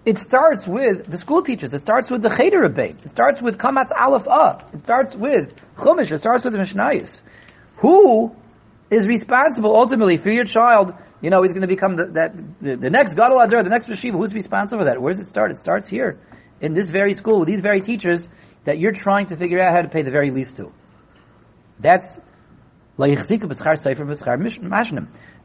It 0.04 0.18
starts 0.18 0.66
with 0.66 1.04
the 1.04 1.18
school 1.18 1.42
teachers. 1.42 1.74
It 1.74 1.80
starts 1.80 2.10
with 2.10 2.22
the 2.22 2.30
Cheder 2.30 2.62
Rebbe. 2.62 2.96
It 3.04 3.10
starts 3.10 3.42
with 3.42 3.58
Kamatz 3.58 3.90
Aleph 3.94 4.26
A. 4.26 4.64
It 4.72 4.82
starts 4.84 5.14
with 5.14 5.54
Chumash. 5.76 6.10
It 6.10 6.18
starts 6.18 6.44
with 6.44 6.54
the 6.54 6.58
Mishnayos. 6.58 7.20
Who 7.78 8.34
is 8.90 9.06
responsible 9.06 9.76
ultimately 9.76 10.16
for 10.16 10.30
your 10.30 10.44
child? 10.44 10.94
You 11.20 11.30
know, 11.30 11.42
he's 11.42 11.52
going 11.52 11.62
to 11.62 11.68
become 11.68 11.96
the, 11.96 12.06
that, 12.12 12.36
the, 12.60 12.76
the 12.76 12.90
next 12.90 13.14
Gadol 13.14 13.38
Hador, 13.38 13.64
the 13.64 13.70
next 13.70 13.86
Yeshiva. 13.88 14.12
Who's 14.12 14.32
responsible 14.32 14.82
for 14.82 14.84
that? 14.84 15.00
Where 15.00 15.12
does 15.12 15.20
it 15.20 15.26
start? 15.26 15.50
It 15.50 15.58
starts 15.58 15.88
here, 15.88 16.20
in 16.60 16.74
this 16.74 16.90
very 16.90 17.14
school, 17.14 17.40
with 17.40 17.48
these 17.48 17.60
very 17.60 17.80
teachers 17.80 18.28
that 18.64 18.78
you're 18.78 18.92
trying 18.92 19.26
to 19.26 19.36
figure 19.36 19.60
out 19.60 19.74
how 19.74 19.82
to 19.82 19.88
pay 19.88 20.02
the 20.02 20.10
very 20.10 20.30
least 20.30 20.56
to. 20.56 20.72
That's 21.80 22.18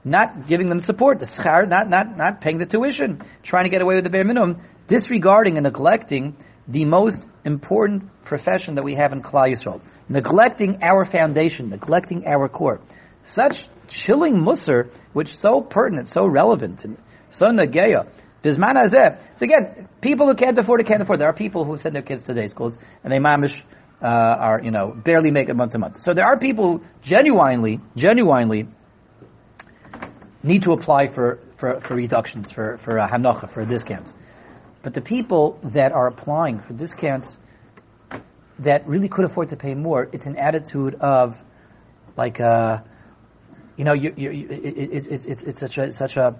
not 0.05 0.47
giving 0.47 0.69
them 0.69 0.79
support, 0.79 1.19
the 1.19 1.25
schar, 1.25 1.67
not, 1.67 1.89
not, 1.89 2.17
not 2.17 2.41
paying 2.41 2.57
the 2.57 2.65
tuition, 2.65 3.21
trying 3.43 3.65
to 3.65 3.69
get 3.69 3.81
away 3.81 3.95
with 3.95 4.03
the 4.03 4.09
bare 4.09 4.23
minimum, 4.23 4.62
disregarding 4.88 5.57
and 5.57 5.63
neglecting 5.63 6.36
the 6.67 6.86
most 6.86 7.27
important 7.45 8.09
profession 8.25 8.75
that 8.75 8.83
we 8.83 8.95
have 8.95 9.13
in 9.13 9.21
Klal 9.21 9.51
Yisrael. 9.51 9.81
Neglecting 10.09 10.79
our 10.81 11.05
foundation, 11.05 11.69
neglecting 11.69 12.25
our 12.27 12.49
core. 12.49 12.81
Such 13.23 13.67
chilling 13.93 14.36
musr, 14.36 14.89
which 15.13 15.39
so 15.39 15.62
pertinent, 15.62 16.10
so 16.10 16.25
relevant, 16.25 16.84
and 16.84 16.97
so 17.29 17.47
nageya. 17.47 18.08
Bisman. 18.43 18.75
So 19.36 19.45
again, 19.45 19.88
people 20.01 20.27
who 20.27 20.34
can't 20.34 20.58
afford 20.60 20.82
it 20.82 20.88
can't 20.88 21.01
afford. 21.01 21.21
There 21.21 21.29
are 21.29 21.34
people 21.34 21.63
who 21.63 21.77
send 21.77 21.95
their 21.95 22.01
kids 22.01 22.23
to 22.23 22.34
day 22.34 22.47
schools 22.47 22.77
and 23.01 23.13
they 23.13 23.17
mamish 23.17 23.63
uh, 24.01 24.06
are 24.06 24.62
you 24.62 24.71
know 24.71 24.91
barely 24.91 25.32
make 25.32 25.47
it 25.47 25.56
month 25.56 25.71
to 25.71 25.79
month. 25.79 26.01
So 26.01 26.13
there 26.13 26.25
are 26.25 26.38
people 26.38 26.79
who 26.79 26.86
genuinely, 27.01 27.79
genuinely 27.95 28.67
need 30.43 30.63
to 30.63 30.73
apply 30.73 31.08
for, 31.08 31.39
for, 31.56 31.79
for 31.79 31.95
reductions, 31.95 32.51
for, 32.51 32.77
for 32.77 32.99
uh, 32.99 33.08
hanocha, 33.10 33.49
for 33.49 33.65
discounts. 33.65 34.13
But 34.82 34.93
the 34.93 35.01
people 35.01 35.58
that 35.63 35.93
are 35.93 36.08
applying 36.08 36.60
for 36.60 36.73
discounts 36.73 37.38
that 38.60 38.86
really 38.86 39.08
could 39.08 39.23
afford 39.23 39.49
to 39.49 39.56
pay 39.56 39.73
more, 39.73 40.10
it's 40.12 40.25
an 40.25 40.38
attitude 40.38 40.95
of 40.95 41.41
like, 42.17 42.41
uh, 42.41 42.79
you 43.77 43.83
know, 43.83 43.93
you, 43.93 44.13
you, 44.15 44.29
it, 44.31 45.07
it's, 45.07 45.25
it's, 45.25 45.43
it's 45.43 45.59
such 45.59 45.77
a, 45.77 45.91
such 45.91 46.17
a 46.17 46.36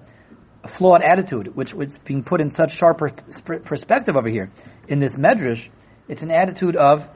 flawed 0.68 1.02
attitude, 1.02 1.56
which 1.56 1.74
is 1.74 1.98
being 2.06 2.24
put 2.24 2.42
in 2.42 2.50
such 2.50 2.74
sharp 2.74 3.02
perspective 3.66 4.16
over 4.16 4.30
here 4.30 4.52
in 4.88 5.00
this 5.00 5.16
medrash. 5.16 5.68
It's 6.08 6.22
an 6.22 6.32
attitude 6.32 6.76
of 6.76 7.10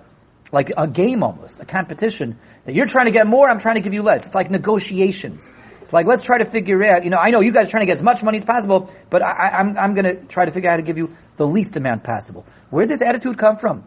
like 0.52 0.72
a 0.78 0.88
game 0.88 1.24
almost, 1.24 1.60
a 1.60 1.66
competition, 1.66 2.40
that 2.66 2.74
you're 2.74 2.86
trying 2.86 3.06
to 3.06 3.12
get 3.12 3.28
more, 3.28 3.50
I'm 3.50 3.60
trying 3.60 3.76
to 3.76 3.82
give 3.82 3.94
you 3.94 4.02
less. 4.02 4.26
It's 4.26 4.36
like 4.36 4.50
negotiations. 4.50 5.46
It's 5.82 5.94
like, 5.94 6.06
let's 6.06 6.24
try 6.24 6.38
to 6.38 6.46
figure 6.46 6.84
out, 6.84 7.04
you 7.04 7.10
know, 7.10 7.18
I 7.18 7.30
know 7.30 7.42
you 7.42 7.54
guys 7.54 7.68
are 7.68 7.72
trying 7.72 7.86
to 7.86 7.88
get 7.88 7.98
as 7.98 8.04
much 8.04 8.24
money 8.24 8.40
as 8.40 8.46
possible, 8.46 8.94
but 9.10 9.22
I, 9.22 9.50
I'm, 9.60 9.78
I'm 9.78 9.94
gonna 9.94 10.16
try 10.26 10.46
to 10.46 10.52
figure 10.52 10.70
out 10.70 10.74
how 10.74 10.78
to 10.78 10.84
give 10.84 10.98
you 10.98 11.16
the 11.38 11.46
least 11.46 11.76
amount 11.76 12.04
possible. 12.04 12.46
Where 12.70 12.86
did 12.86 12.94
this 12.94 13.08
attitude 13.08 13.38
come 13.38 13.58
from? 13.58 13.86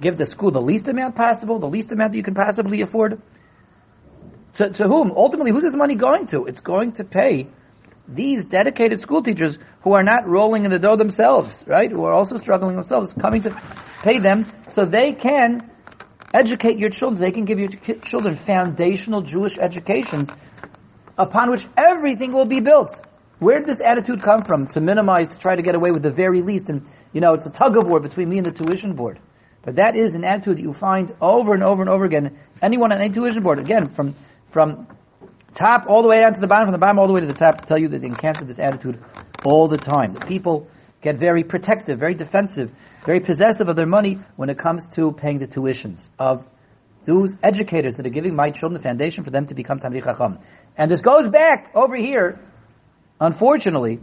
Give 0.00 0.16
the 0.16 0.26
school 0.26 0.50
the 0.50 0.60
least 0.60 0.88
amount 0.88 1.16
possible, 1.16 1.58
the 1.58 1.68
least 1.68 1.92
amount 1.92 2.12
that 2.12 2.18
you 2.18 2.24
can 2.24 2.34
possibly 2.34 2.82
afford? 2.82 3.20
To, 4.54 4.70
to 4.70 4.84
whom? 4.84 5.12
Ultimately, 5.16 5.52
who's 5.52 5.62
this 5.62 5.76
money 5.76 5.94
going 5.94 6.26
to? 6.28 6.46
It's 6.46 6.60
going 6.60 6.92
to 6.92 7.04
pay 7.04 7.48
these 8.08 8.46
dedicated 8.46 9.00
school 9.00 9.22
teachers 9.22 9.58
who 9.82 9.92
are 9.92 10.02
not 10.02 10.26
rolling 10.26 10.64
in 10.64 10.70
the 10.70 10.78
dough 10.78 10.96
themselves, 10.96 11.62
right? 11.66 11.90
Who 11.90 12.04
are 12.04 12.12
also 12.12 12.38
struggling 12.38 12.76
themselves, 12.76 13.12
coming 13.12 13.42
to 13.42 13.50
pay 14.02 14.18
them 14.18 14.50
so 14.68 14.84
they 14.84 15.12
can 15.12 15.70
educate 16.32 16.78
your 16.78 16.90
children. 16.90 17.20
They 17.20 17.32
can 17.32 17.44
give 17.44 17.58
your 17.58 17.70
children 18.00 18.36
foundational 18.36 19.22
Jewish 19.22 19.58
educations 19.58 20.28
upon 21.16 21.50
which 21.50 21.66
everything 21.76 22.32
will 22.32 22.46
be 22.46 22.60
built. 22.60 23.04
Where 23.38 23.58
did 23.58 23.68
this 23.68 23.80
attitude 23.80 24.22
come 24.22 24.42
from? 24.42 24.66
To 24.68 24.80
minimize, 24.80 25.28
to 25.28 25.38
try 25.38 25.54
to 25.54 25.62
get 25.62 25.74
away 25.74 25.90
with 25.90 26.02
the 26.02 26.10
very 26.10 26.42
least. 26.42 26.70
And, 26.70 26.86
you 27.12 27.20
know, 27.20 27.34
it's 27.34 27.46
a 27.46 27.50
tug 27.50 27.76
of 27.76 27.88
war 27.88 28.00
between 28.00 28.28
me 28.28 28.38
and 28.38 28.46
the 28.46 28.50
tuition 28.50 28.94
board. 28.94 29.20
But 29.62 29.76
that 29.76 29.96
is 29.96 30.14
an 30.14 30.24
attitude 30.24 30.58
that 30.58 30.62
you 30.62 30.72
find 30.72 31.14
over 31.20 31.54
and 31.54 31.62
over 31.62 31.82
and 31.82 31.90
over 31.90 32.04
again. 32.04 32.38
Anyone 32.62 32.90
on 32.90 33.00
any 33.00 33.12
tuition 33.12 33.42
board, 33.42 33.58
again, 33.58 33.90
from, 33.90 34.16
from 34.50 34.86
top 35.54 35.84
all 35.88 36.02
the 36.02 36.08
way 36.08 36.20
down 36.20 36.34
to 36.34 36.40
the 36.40 36.46
bottom, 36.46 36.66
from 36.66 36.72
the 36.72 36.78
bottom 36.78 36.98
all 36.98 37.06
the 37.06 37.12
way 37.12 37.20
to 37.20 37.26
the 37.26 37.34
top, 37.34 37.60
to 37.60 37.66
tell 37.66 37.78
you 37.78 37.88
that 37.88 38.00
they 38.00 38.06
encounter 38.06 38.44
this 38.44 38.58
attitude 38.58 39.02
all 39.44 39.68
the 39.68 39.78
time. 39.78 40.14
The 40.14 40.20
people 40.20 40.68
get 41.00 41.18
very 41.18 41.44
protective, 41.44 41.98
very 41.98 42.14
defensive, 42.14 42.70
very 43.04 43.20
possessive 43.20 43.68
of 43.68 43.76
their 43.76 43.86
money 43.86 44.18
when 44.36 44.50
it 44.50 44.58
comes 44.58 44.88
to 44.88 45.12
paying 45.12 45.38
the 45.38 45.46
tuitions 45.46 46.08
of 46.18 46.44
those 47.04 47.34
educators 47.42 47.96
that 47.96 48.06
are 48.06 48.10
giving 48.10 48.34
my 48.34 48.50
children 48.50 48.74
the 48.74 48.82
foundation 48.82 49.24
for 49.24 49.30
them 49.30 49.46
to 49.46 49.54
become 49.54 49.78
Talmidei 49.78 50.04
Chacham. 50.04 50.38
And 50.76 50.90
this 50.90 51.00
goes 51.00 51.28
back 51.30 51.70
over 51.74 51.96
here, 51.96 52.40
unfortunately, 53.20 53.98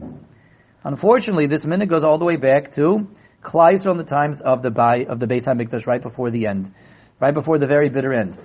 unfortunately, 0.83 1.47
this 1.47 1.65
minute 1.65 1.89
goes 1.89 2.03
all 2.03 2.17
the 2.17 2.25
way 2.25 2.37
back 2.37 2.73
to 2.75 3.07
Kleiser 3.43 3.91
on 3.91 3.97
the 3.97 4.03
times 4.03 4.41
of 4.41 4.63
the 4.63 4.71
Bai, 4.71 5.05
of 5.07 5.19
the 5.19 5.27
Beis 5.27 5.45
HaMikdash, 5.45 5.85
right 5.85 6.01
before 6.01 6.31
the 6.31 6.47
end. 6.47 6.73
Right 7.19 7.33
before 7.33 7.57
the 7.57 7.67
very 7.67 7.89
bitter 7.89 8.13
end. 8.13 8.37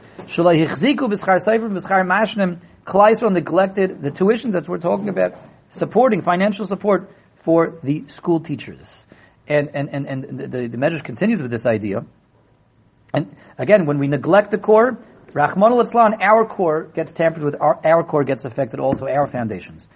Kleiser 2.85 3.31
neglected 3.31 4.03
the 4.03 4.11
tuitions 4.11 4.53
that 4.53 4.69
we're 4.69 4.79
talking 4.79 5.09
about, 5.09 5.35
supporting, 5.69 6.23
financial 6.23 6.67
support 6.67 7.11
for 7.45 7.79
the 7.83 8.05
school 8.09 8.41
teachers. 8.41 9.05
And, 9.47 9.71
and, 9.75 9.89
and, 9.91 10.07
and 10.07 10.39
the, 10.53 10.69
the 10.69 10.79
measure 10.79 10.99
continues 11.01 11.43
with 11.43 11.51
this 11.51 11.67
idea. 11.67 12.05
And 13.13 13.37
again, 13.59 13.87
when 13.87 13.99
we 13.99 14.07
neglect 14.09 14.51
the 14.51 14.59
core, 14.59 14.99
Rahman 15.33 15.73
al 15.73 16.15
our 16.21 16.47
core 16.47 16.85
gets 16.95 17.13
tampered 17.13 17.43
with, 17.43 17.57
our, 17.61 17.81
our 17.85 18.05
core 18.05 18.25
gets 18.25 18.45
affected, 18.45 18.81
also 18.81 19.07
our 19.07 19.27
foundations. 19.27 19.89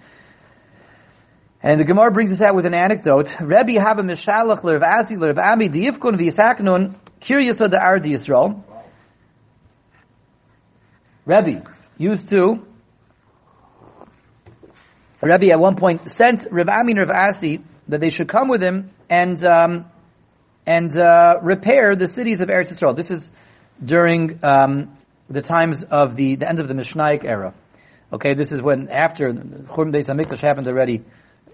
And 1.61 1.79
the 1.79 1.83
Gemara 1.83 2.11
brings 2.11 2.31
us 2.31 2.41
out 2.41 2.55
with 2.55 2.65
an 2.65 2.73
anecdote. 2.73 3.33
Rabbi 3.41 3.73
Haba 3.73 4.01
Mishalach 4.01 4.61
Lerv 4.61 4.83
Asi 4.83 5.15
Lerv 5.15 5.37
Ami 5.37 5.69
V'Yisaknun 5.69 6.95
Curious 7.25 7.59
of 7.59 7.71
the 7.71 7.79
Ardi 7.79 8.11
Yisrael. 8.11 8.61
Rabbi 11.25 11.61
used 11.97 12.29
to, 12.29 12.63
Rabbi 15.23 15.47
at 15.47 15.59
one 15.59 15.75
point 15.75 16.07
sent 16.11 16.45
Rav 16.51 16.69
Ami 16.69 16.91
and 16.91 17.09
Rav 17.09 17.29
Asi 17.29 17.63
that 17.87 17.99
they 17.99 18.11
should 18.11 18.29
come 18.29 18.47
with 18.47 18.61
him 18.61 18.91
and 19.09 19.43
um, 19.43 19.85
and 20.67 20.95
uh, 20.95 21.39
repair 21.41 21.95
the 21.95 22.05
cities 22.05 22.41
of 22.41 22.49
Eretz 22.49 22.71
Yisrael. 22.71 22.95
This 22.95 23.09
is 23.09 23.31
during 23.83 24.39
um, 24.43 24.95
the 25.27 25.41
times 25.41 25.83
of 25.83 26.15
the, 26.15 26.35
the 26.35 26.47
end 26.47 26.59
of 26.59 26.67
the 26.67 26.75
Mishnaic 26.75 27.25
era. 27.25 27.55
Okay, 28.13 28.35
this 28.35 28.51
is 28.51 28.61
when 28.61 28.89
after 28.89 29.33
Churban 29.33 29.91
Beis 29.91 30.13
Hamikdash 30.13 30.41
happened 30.41 30.67
already 30.67 31.03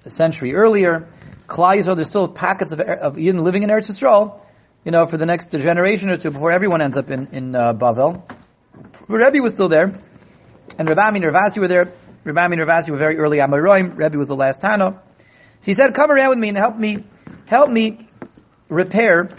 a 0.03 0.09
century 0.09 0.53
earlier. 0.53 1.07
Klai 1.47 1.81
there's 1.95 2.09
still 2.09 2.27
pockets 2.27 2.73
of, 2.73 2.81
of 2.81 3.15
Yidden 3.15 3.41
living 3.45 3.63
in 3.63 3.69
Eretz 3.69 3.89
Yisrael, 3.89 4.41
you 4.83 4.91
know, 4.91 5.05
for 5.05 5.17
the 5.17 5.25
next 5.25 5.51
generation 5.51 6.09
or 6.09 6.17
two 6.17 6.31
before 6.31 6.51
everyone 6.51 6.81
ends 6.81 6.97
up 6.97 7.09
in, 7.09 7.27
in 7.33 7.55
uh, 7.55 7.73
Bavel. 7.73 8.23
Rebbe 9.07 9.41
was 9.41 9.53
still 9.53 9.69
there, 9.69 9.99
and 10.77 10.89
Rabbi 10.89 11.15
and 11.15 11.23
Ravasi 11.23 11.59
were 11.59 11.67
there. 11.67 11.93
Rabbi 12.23 12.45
and 12.45 12.61
Ravasi 12.61 12.89
were 12.89 12.97
very 12.97 13.17
early 13.17 13.37
Amoraim. 13.37 13.97
Rebbe 13.97 14.17
was 14.17 14.27
the 14.27 14.35
last 14.35 14.61
Tana. 14.61 15.01
So 15.61 15.65
he 15.65 15.73
said, 15.73 15.93
come 15.93 16.09
around 16.09 16.29
with 16.29 16.39
me 16.39 16.49
and 16.49 16.57
help 16.57 16.77
me, 16.77 17.03
help 17.45 17.69
me 17.69 18.09
repair 18.69 19.29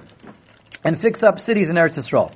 and 0.84 1.00
fix 1.00 1.22
up 1.22 1.40
cities 1.40 1.70
in 1.70 1.76
Eretz 1.76 1.96
Yisrael. 1.96 2.32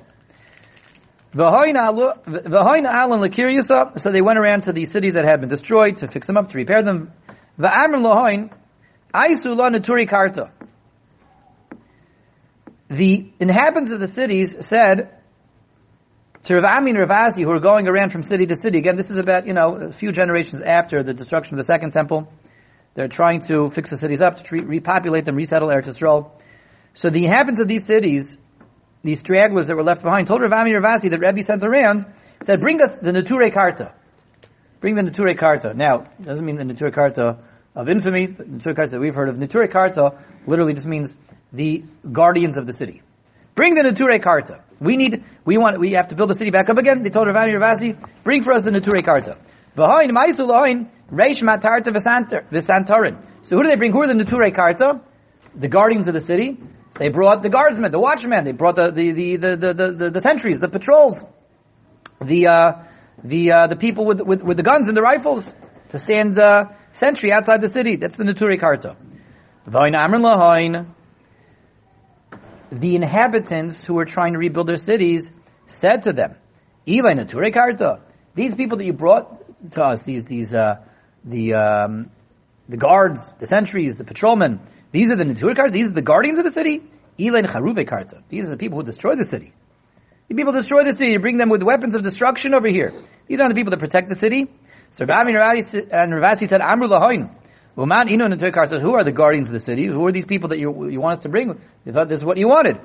So 3.99 4.11
they 4.11 4.21
went 4.21 4.39
around 4.39 4.63
to 4.63 4.73
the 4.73 4.85
cities 4.85 5.13
that 5.13 5.25
had 5.25 5.39
been 5.39 5.49
destroyed 5.49 5.97
to 5.97 6.07
fix 6.07 6.25
them 6.27 6.37
up, 6.37 6.49
to 6.49 6.57
repair 6.57 6.81
them. 6.81 7.11
The 12.89 13.31
inhabitants 13.39 13.91
of 13.91 13.99
the 13.99 14.07
cities 14.07 14.55
said 14.67 15.13
to 16.43 16.55
Rav 16.55 16.63
Ami 16.63 16.91
and 16.91 16.99
Rav 16.99 17.11
Asi, 17.11 17.43
who 17.43 17.51
are 17.51 17.59
going 17.59 17.87
around 17.87 18.11
from 18.11 18.23
city 18.23 18.45
to 18.45 18.55
city, 18.55 18.79
again, 18.79 18.95
this 18.95 19.09
is 19.09 19.17
about, 19.17 19.45
you 19.45 19.53
know, 19.53 19.75
a 19.75 19.91
few 19.91 20.11
generations 20.11 20.61
after 20.61 21.03
the 21.03 21.13
destruction 21.13 21.55
of 21.55 21.59
the 21.59 21.65
second 21.65 21.91
temple. 21.91 22.31
They're 22.93 23.07
trying 23.07 23.41
to 23.41 23.69
fix 23.69 23.89
the 23.89 23.97
cities 23.97 24.21
up, 24.21 24.43
to 24.43 24.61
repopulate 24.61 25.25
them, 25.25 25.35
resettle 25.35 25.67
Eretz 25.67 25.87
Yisrael. 25.87 26.31
So 26.93 27.09
the 27.09 27.25
inhabitants 27.25 27.59
of 27.59 27.67
these 27.67 27.85
cities 27.85 28.37
these 29.03 29.19
stragglers 29.19 29.67
that 29.67 29.75
were 29.75 29.83
left 29.83 30.03
behind, 30.03 30.27
told 30.27 30.41
Rav 30.41 30.51
Ami 30.51 30.71
Ravasi 30.71 31.09
that 31.09 31.19
Rebbe 31.19 31.41
sent 31.41 31.63
around, 31.63 32.05
said, 32.41 32.59
bring 32.59 32.81
us 32.81 32.97
the 32.97 33.11
Neturei 33.11 33.53
Karta. 33.53 33.93
Bring 34.81 34.95
the 34.95 35.01
Neturei 35.01 35.37
Karta. 35.37 35.73
Now, 35.73 36.05
doesn't 36.21 36.45
mean 36.45 36.57
the 36.57 36.63
Neturei 36.63 36.93
Karta 36.93 37.37
of 37.75 37.89
infamy, 37.89 38.27
the 38.27 38.43
Neturei 38.43 38.75
Karta 38.75 38.91
that 38.91 38.99
we've 38.99 39.15
heard 39.15 39.29
of. 39.29 39.35
Neturei 39.35 39.71
Karta 39.71 40.19
literally 40.45 40.73
just 40.73 40.87
means 40.87 41.15
the 41.53 41.83
guardians 42.11 42.57
of 42.57 42.65
the 42.67 42.73
city. 42.73 43.01
Bring 43.55 43.73
the 43.73 43.81
Neturei 43.81 44.21
Karta. 44.21 44.63
We 44.79 44.97
need, 44.97 45.23
we 45.45 45.57
want, 45.57 45.79
we 45.79 45.93
have 45.93 46.09
to 46.09 46.15
build 46.15 46.29
the 46.29 46.35
city 46.35 46.51
back 46.51 46.69
up 46.69 46.77
again. 46.77 47.01
They 47.03 47.09
told 47.09 47.27
Rav 47.27 47.35
Ami 47.35 47.53
Ravasi, 47.53 47.97
bring 48.23 48.43
for 48.43 48.53
us 48.53 48.63
the 48.63 48.71
Neturei 48.71 49.03
Karta. 49.03 49.37
V'santarin. 52.51 53.23
So 53.43 53.55
who 53.55 53.63
do 53.63 53.69
they 53.69 53.75
bring? 53.75 53.91
Who 53.91 54.01
are 54.01 54.07
the 54.07 54.13
Neturei 54.13 54.53
Karta? 54.53 55.01
The 55.55 55.67
guardians 55.67 56.07
of 56.07 56.13
the 56.13 56.19
city. 56.19 56.57
They 56.99 57.09
brought 57.09 57.43
the 57.43 57.49
guardsmen, 57.49 57.91
the 57.91 57.99
watchmen. 57.99 58.43
They 58.43 58.51
brought 58.51 58.75
the 58.75 58.91
the 58.91 59.11
the 59.11 59.37
the 59.37 59.73
the, 59.73 59.91
the, 59.91 60.09
the 60.11 60.19
sentries, 60.19 60.59
the 60.59 60.67
patrols, 60.67 61.23
the 62.23 62.47
uh, 62.47 62.71
the 63.23 63.51
uh, 63.51 63.67
the 63.67 63.75
people 63.75 64.05
with, 64.05 64.21
with 64.21 64.41
with 64.41 64.57
the 64.57 64.63
guns 64.63 64.87
and 64.87 64.97
the 64.97 65.01
rifles 65.01 65.53
to 65.89 65.99
stand 65.99 66.39
uh, 66.39 66.65
sentry 66.91 67.31
outside 67.31 67.61
the 67.61 67.69
city. 67.69 67.95
That's 67.97 68.15
the 68.15 68.23
Neturei 68.23 68.59
Karta. 68.59 68.95
The 72.71 72.95
inhabitants 72.95 73.83
who 73.83 73.93
were 73.93 74.05
trying 74.05 74.33
to 74.33 74.39
rebuild 74.39 74.67
their 74.67 74.77
cities 74.77 75.31
said 75.67 76.03
to 76.03 76.13
them, 76.13 76.35
Eli 76.87 77.13
Neturei 77.13 77.53
Karta, 77.53 78.01
these 78.35 78.55
people 78.55 78.77
that 78.77 78.85
you 78.85 78.93
brought 78.93 79.71
to 79.71 79.81
us, 79.81 80.03
these 80.03 80.25
these 80.25 80.53
uh, 80.53 80.75
the 81.23 81.53
um, 81.53 82.11
the 82.69 82.77
guards, 82.77 83.31
the 83.39 83.47
sentries, 83.47 83.97
the 83.97 84.03
patrolmen, 84.03 84.59
these 84.91 85.09
are 85.11 85.15
the 85.15 85.25
Natur 85.25 85.53
Karta, 85.55 85.71
these 85.71 85.91
are 85.91 85.93
the 85.93 86.01
guardians 86.01 86.37
of 86.37 86.45
the 86.45 86.51
city. 86.51 86.81
Elain 87.19 87.45
Charuve 87.45 87.87
Karta. 87.87 88.23
These 88.29 88.47
are 88.47 88.51
the 88.51 88.57
people 88.57 88.77
who 88.77 88.83
destroy 88.83 89.15
the 89.15 89.25
city. 89.25 89.53
The 90.27 90.35
people 90.35 90.53
destroy 90.53 90.83
the 90.83 90.93
city, 90.93 91.11
you 91.11 91.19
bring 91.19 91.37
them 91.37 91.49
with 91.49 91.63
weapons 91.63 91.95
of 91.95 92.03
destruction 92.03 92.53
over 92.53 92.67
here. 92.67 92.93
These 93.27 93.39
aren't 93.39 93.53
the 93.53 93.55
people 93.55 93.71
that 93.71 93.79
protect 93.79 94.09
the 94.09 94.15
city. 94.15 94.47
So 94.91 95.05
Rabbi 95.05 95.29
and 95.29 96.13
Ravasi 96.13 96.47
said, 96.47 96.61
Amru 96.61 96.87
Lahoin. 96.87 97.33
Uman 97.77 98.07
Inu 98.07 98.27
Natur 98.27 98.51
Karta, 98.51 98.79
who 98.79 98.95
are 98.95 99.03
the 99.03 99.11
guardians 99.11 99.49
of 99.49 99.53
the 99.53 99.59
city? 99.59 99.85
Who 99.85 100.03
are 100.07 100.11
these 100.11 100.25
people 100.25 100.49
that 100.49 100.57
you, 100.57 100.89
you 100.89 100.99
want 100.99 101.17
us 101.17 101.23
to 101.23 101.29
bring? 101.29 101.61
They 101.85 101.91
thought 101.91 102.09
this 102.09 102.19
is 102.19 102.25
what 102.25 102.37
you 102.37 102.47
wanted. 102.47 102.77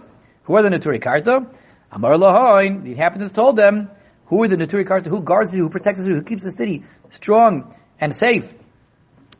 Who 0.45 0.55
are 0.57 0.63
the 0.63 0.69
Natur 0.69 0.99
Karta? 0.99 1.47
Amar 1.91 2.17
Lahoin. 2.17 2.85
The 2.85 2.91
inhabitants 2.91 3.33
told 3.33 3.57
them, 3.57 3.91
who 4.27 4.45
are 4.45 4.49
the 4.49 4.59
Natur 4.59 4.85
Karta? 4.85 5.09
Who 5.09 5.23
guards 5.23 5.55
you? 5.55 5.63
Who 5.63 5.71
protects 5.71 6.05
you? 6.07 6.15
Who 6.15 6.23
keeps 6.23 6.43
the 6.43 6.51
city 6.51 6.85
strong 7.11 7.75
and 7.99 8.15
safe 8.15 8.53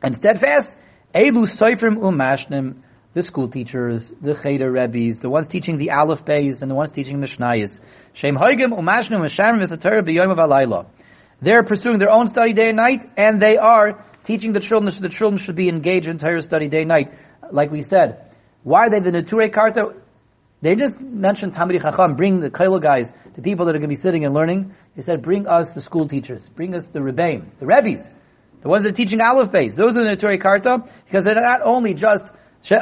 and 0.01 0.15
steadfast? 0.15 0.75
Elu 1.13 1.47
Soifrim 1.47 1.97
Umashnim, 1.97 2.81
the 3.13 3.21
school 3.21 3.47
teachers, 3.47 4.11
the 4.21 4.33
Cheder 4.33 4.71
Rebbes, 4.71 5.19
the 5.19 5.29
ones 5.29 5.45
teaching 5.45 5.77
the 5.77 5.91
Aleph 5.91 6.25
Beis, 6.25 6.63
and 6.63 6.71
the 6.71 6.75
ones 6.75 6.89
teaching 6.89 7.19
the 7.19 7.27
Mishnayis. 7.27 7.79
Shem 8.13 8.35
Hoigim 8.35 8.71
Umashnim 8.71 9.21
Mishamim 9.21 9.61
V'Satar 9.61 10.01
B'Yom 10.01 10.35
Alayla. 10.35 10.87
They're 11.41 11.61
pursuing 11.61 11.99
their 11.99 12.09
own 12.09 12.27
study 12.27 12.53
day 12.53 12.69
and 12.69 12.77
night, 12.77 13.03
and 13.15 13.39
they 13.39 13.57
are 13.57 14.03
teaching 14.23 14.53
the 14.53 14.59
children, 14.59 14.91
so 14.91 15.01
the 15.01 15.09
children 15.09 15.37
should 15.37 15.55
be 15.55 15.69
engaged 15.69 16.07
in 16.07 16.17
Torah 16.17 16.41
study 16.41 16.67
day 16.67 16.79
and 16.79 16.89
night. 16.89 17.13
Like 17.51 17.71
we 17.71 17.81
said, 17.81 18.31
why 18.63 18.87
are 18.87 18.89
they 18.89 18.99
the 18.99 19.11
Neturei 19.11 19.51
Karta? 19.53 19.93
They 20.61 20.75
just 20.75 20.99
mentioned 21.01 21.53
Talmidei 21.53 21.81
Chacham, 21.81 22.15
bring 22.15 22.39
the 22.39 22.49
Kaila 22.49 22.81
guys, 22.81 23.11
the 23.35 23.41
people 23.41 23.65
that 23.65 23.75
are 23.75 23.79
going 23.79 23.89
to 23.89 23.95
be 23.95 23.95
sitting 23.95 24.23
and 24.23 24.33
learning. 24.33 24.73
They 24.95 25.01
said, 25.01 25.21
bring 25.21 25.45
us 25.45 25.71
the 25.71 25.81
school 25.81 26.07
teachers, 26.07 26.47
bring 26.55 26.73
us 26.73 26.87
the 26.87 26.99
Rebbeim, 26.99 27.47
the 27.59 27.65
Rebbes. 27.65 28.09
The 28.61 28.69
ones 28.69 28.83
that 28.83 28.91
are 28.91 28.95
teaching 28.95 29.19
Aleph 29.19 29.51
Beis. 29.51 29.75
Those 29.75 29.97
are 29.97 30.05
the 30.05 30.15
Torah 30.15 30.37
Karta, 30.37 30.77
because 31.05 31.25
they're 31.25 31.35
not 31.35 31.59
only 31.65 31.93
just, 31.93 32.31
you 32.63 32.77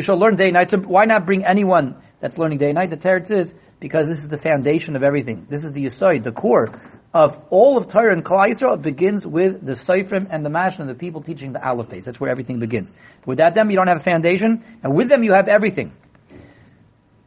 shall 0.00 0.18
learn 0.18 0.36
day 0.36 0.44
and 0.44 0.54
night, 0.54 0.70
so 0.70 0.78
why 0.78 1.04
not 1.04 1.26
bring 1.26 1.44
anyone 1.44 1.96
that's 2.20 2.38
learning 2.38 2.56
day 2.56 2.70
and 2.70 2.76
night. 2.76 2.88
The 2.88 2.96
teretz 2.96 3.30
is 3.30 3.52
because 3.84 4.08
this 4.08 4.22
is 4.22 4.30
the 4.30 4.38
foundation 4.38 4.96
of 4.96 5.02
everything. 5.02 5.46
This 5.50 5.62
is 5.62 5.72
the 5.72 5.84
yisoid, 5.84 6.22
the 6.22 6.32
core 6.32 6.80
of 7.12 7.38
all 7.50 7.76
of 7.76 7.86
Torah 7.86 8.14
and 8.14 8.24
Klal 8.24 8.48
Yisrael. 8.48 8.76
It 8.76 8.82
begins 8.82 9.26
with 9.26 9.62
the 9.62 9.72
Seifrim 9.72 10.26
and 10.30 10.42
the 10.42 10.48
Mashna, 10.48 10.80
and 10.80 10.88
the 10.88 10.94
people 10.94 11.20
teaching 11.20 11.52
the 11.52 11.62
Aleph 11.62 11.88
Beis. 11.88 12.04
That's 12.04 12.18
where 12.18 12.30
everything 12.30 12.60
begins. 12.60 12.90
Without 13.26 13.54
them, 13.54 13.70
you 13.70 13.76
don't 13.76 13.88
have 13.88 13.98
a 13.98 14.02
foundation, 14.02 14.64
and 14.82 14.96
with 14.96 15.10
them, 15.10 15.22
you 15.22 15.34
have 15.34 15.48
everything. 15.48 15.92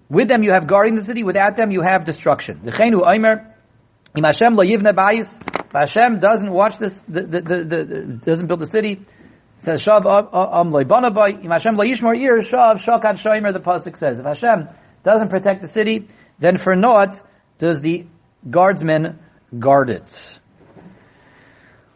With 0.10 0.30
them, 0.30 0.42
you 0.42 0.52
have 0.52 0.66
guarding 0.66 0.96
the 0.96 1.04
city. 1.04 1.24
Without 1.24 1.58
them, 1.58 1.70
you 1.70 1.84
have 1.84 2.06
destruction. 2.06 2.62
The 2.64 2.72
Chenu 2.72 3.06
Omer, 3.06 3.56
Im 4.16 4.24
Hashem 4.24 4.56
lo 4.56 4.64
yivne 4.64 4.96
bayis. 4.96 5.40
Hashem 5.72 6.18
doesn't 6.18 6.50
watch 6.50 6.80
this, 6.80 7.00
the, 7.08 7.22
the, 7.22 7.42
the, 7.42 8.20
doesn't 8.26 8.48
build 8.48 8.62
the 8.62 8.66
city. 8.66 8.94
It 8.94 9.64
says 9.64 9.86
Shav 9.86 10.08
am 10.34 10.72
loy 10.72 10.86
bonaboy. 10.86 11.46
Im 11.46 11.52
Hashem 11.52 11.76
lo 11.76 11.86
yishmor 11.86 12.18
ir 12.18 12.42
shav 12.42 12.84
shokat 12.84 13.20
shoymer. 13.20 13.54
The 13.54 13.60
pasuk 13.60 13.96
says 13.96 14.18
if 14.18 14.26
Hashem 14.26 14.70
doesn't 15.04 15.30
protect 15.30 15.62
the 15.62 15.68
city, 15.68 16.08
then 16.40 16.58
for 16.58 16.76
naught 16.76 17.22
does 17.58 17.82
the 17.82 18.06
guardsman 18.50 19.20
guard 19.58 19.90
it. 19.90 20.40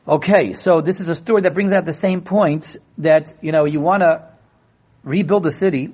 Okay, 0.08 0.54
so 0.54 0.82
this 0.82 1.00
is 1.00 1.10
a 1.10 1.16
story 1.16 1.44
that 1.44 1.54
brings 1.54 1.72
out 1.72 1.86
the 1.86 1.94
same 1.94 2.22
point 2.22 2.76
that 2.98 3.34
you 3.42 3.52
know 3.52 3.66
you 3.66 3.80
want 3.80 4.02
to 4.02 4.28
rebuild 5.04 5.44
the 5.44 5.52
city 5.52 5.94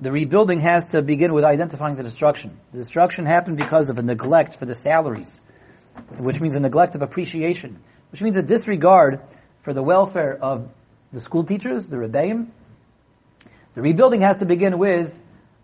the 0.00 0.10
rebuilding 0.10 0.60
has 0.60 0.86
to 0.88 1.02
begin 1.02 1.34
with 1.34 1.44
identifying 1.44 1.96
the 1.96 2.02
destruction. 2.02 2.58
The 2.72 2.78
destruction 2.78 3.26
happened 3.26 3.58
because 3.58 3.90
of 3.90 3.98
a 3.98 4.02
neglect 4.02 4.58
for 4.58 4.64
the 4.64 4.74
salaries, 4.74 5.40
which 6.18 6.40
means 6.40 6.54
a 6.54 6.60
neglect 6.60 6.94
of 6.94 7.02
appreciation, 7.02 7.78
which 8.10 8.22
means 8.22 8.38
a 8.38 8.42
disregard 8.42 9.20
for 9.62 9.74
the 9.74 9.82
welfare 9.82 10.38
of 10.40 10.70
the 11.12 11.20
school 11.20 11.44
teachers, 11.44 11.86
the 11.86 11.96
rebbeim. 11.96 12.48
The 13.74 13.82
rebuilding 13.82 14.22
has 14.22 14.38
to 14.38 14.46
begin 14.46 14.78
with 14.78 15.12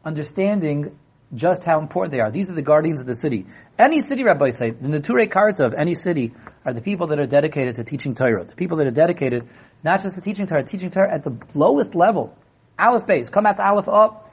understanding 0.05 0.99
just 1.37 1.65
how 1.65 1.81
important 1.81 2.13
they 2.13 2.21
are. 2.21 2.31
These 2.31 2.51
are 2.51 2.55
the 2.55 2.63
guardians 2.63 3.01
of 3.01 3.07
the 3.07 3.15
city. 3.15 3.47
Any 3.79 4.01
city, 4.01 4.25
Rabbi 4.25 4.51
say, 4.51 4.71
the 4.71 4.89
Neturei 4.89 5.31
Karta 5.31 5.65
of 5.65 5.75
any 5.75 5.95
city 5.95 6.33
are 6.65 6.73
the 6.73 6.81
people 6.81 7.07
that 7.09 7.19
are 7.19 7.27
dedicated 7.27 7.77
to 7.77 7.85
teaching 7.85 8.15
Torah. 8.15 8.45
The 8.45 8.55
people 8.55 8.79
that 8.79 8.87
are 8.87 8.93
dedicated 8.93 9.49
not 9.85 10.03
just 10.03 10.17
to 10.17 10.21
teaching 10.21 10.47
Torah, 10.47 10.65
teaching 10.65 10.91
Torah 10.91 11.15
at 11.15 11.23
the 11.23 11.37
lowest 11.55 11.95
level. 11.95 12.37
Aleph 12.79 13.07
Beis, 13.07 13.31
come 13.31 13.47
out 13.47 13.57
to 13.57 13.65
Aleph 13.65 13.89
up, 13.89 14.33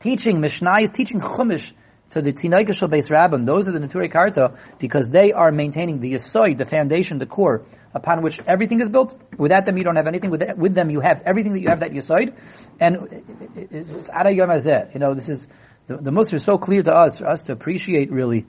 teaching 0.00 0.40
Mishnais, 0.40 0.92
teaching 0.92 1.20
Chumash 1.20 1.72
to 2.10 2.22
the 2.22 2.32
Tinaikashal 2.32 2.88
base 2.88 3.08
Rabbim. 3.08 3.46
Those 3.46 3.68
are 3.68 3.72
the 3.72 3.80
Neturei 3.80 4.10
Karta 4.10 4.58
because 4.78 5.08
they 5.08 5.32
are 5.32 5.50
maintaining 5.50 6.00
the 6.00 6.14
Yisoid, 6.14 6.58
the 6.58 6.64
foundation, 6.64 7.18
the 7.18 7.26
core 7.26 7.64
upon 7.94 8.22
which 8.22 8.40
everything 8.46 8.80
is 8.80 8.88
built. 8.88 9.18
Without 9.38 9.64
them, 9.64 9.76
you 9.76 9.84
don't 9.84 9.96
have 9.96 10.06
anything. 10.06 10.30
With, 10.30 10.74
them, 10.74 10.90
you 10.90 11.00
have 11.00 11.22
everything 11.24 11.54
that 11.54 11.60
you 11.60 11.68
have 11.68 11.80
that 11.80 11.90
Yisoid. 11.90 12.34
And 12.78 13.24
it's 13.56 14.08
Ada 14.08 14.32
Yom 14.32 14.50
You 14.92 15.00
know, 15.00 15.14
this 15.14 15.28
is, 15.28 15.46
the, 15.86 15.96
the 15.96 16.10
Musar 16.10 16.34
is 16.34 16.44
so 16.44 16.58
clear 16.58 16.82
to 16.82 16.92
us, 16.92 17.18
for 17.18 17.28
us 17.28 17.44
to 17.44 17.52
appreciate 17.52 18.10
really 18.10 18.46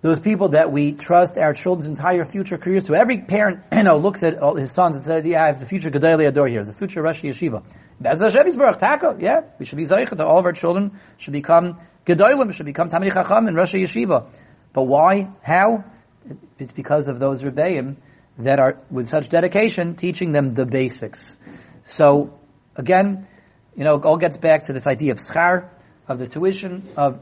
those 0.00 0.20
people 0.20 0.50
that 0.50 0.70
we 0.70 0.92
trust 0.92 1.36
our 1.38 1.52
children's 1.52 1.88
entire 1.88 2.24
future 2.24 2.56
careers 2.56 2.84
to. 2.86 2.94
Every 2.94 3.20
parent, 3.22 3.64
you 3.72 3.82
know, 3.82 3.96
looks 3.96 4.22
at 4.22 4.38
all 4.38 4.54
his 4.54 4.72
sons 4.72 4.96
and 4.96 5.04
says, 5.04 5.22
yeah, 5.24 5.42
I 5.42 5.46
have 5.48 5.60
the 5.60 5.66
future 5.66 5.90
Gedali 5.90 6.26
Ador 6.28 6.48
here, 6.48 6.64
the 6.64 6.72
future 6.72 7.02
Rosh 7.02 7.20
Yeshiva. 7.20 7.64
That's 8.00 8.20
Hashem. 8.20 9.20
Yeah, 9.20 9.40
we 9.58 9.66
should 9.66 9.76
be 9.76 9.86
Zayich 9.86 10.10
that 10.10 10.20
all 10.20 10.38
of 10.38 10.44
our 10.44 10.52
children 10.52 11.00
should 11.16 11.32
become 11.32 11.80
Gedolim, 12.06 12.52
should 12.52 12.66
become 12.66 12.88
Tamil 12.88 13.10
Chacham 13.10 13.48
and 13.48 13.56
Rosh 13.56 13.74
Yeshiva. 13.74 14.30
But 14.72 14.84
why? 14.84 15.28
How? 15.42 15.84
It's 16.58 16.72
because 16.72 17.08
of 17.08 17.18
those 17.18 17.42
Rebbeim 17.42 17.96
that 18.38 18.60
are, 18.60 18.80
with 18.90 19.08
such 19.08 19.28
dedication, 19.28 19.96
teaching 19.96 20.30
them 20.30 20.54
the 20.54 20.64
basics. 20.64 21.36
So, 21.84 22.38
again, 22.76 23.26
you 23.78 23.84
know, 23.84 23.94
it 23.94 24.04
all 24.04 24.18
gets 24.18 24.36
back 24.36 24.64
to 24.64 24.72
this 24.72 24.86
idea 24.86 25.12
of 25.12 25.18
schar, 25.18 25.70
of 26.08 26.18
the 26.18 26.26
tuition, 26.26 26.90
of 26.96 27.20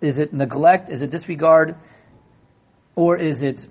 is 0.00 0.18
it 0.18 0.32
neglect, 0.32 0.90
is 0.90 1.00
it 1.00 1.10
disregard, 1.10 1.74
or 2.94 3.16
is 3.16 3.42
it 3.42 3.66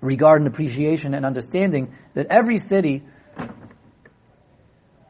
regard 0.00 0.40
and 0.40 0.48
appreciation 0.48 1.14
and 1.14 1.24
understanding 1.24 1.94
that 2.14 2.26
every 2.30 2.58
city 2.58 3.04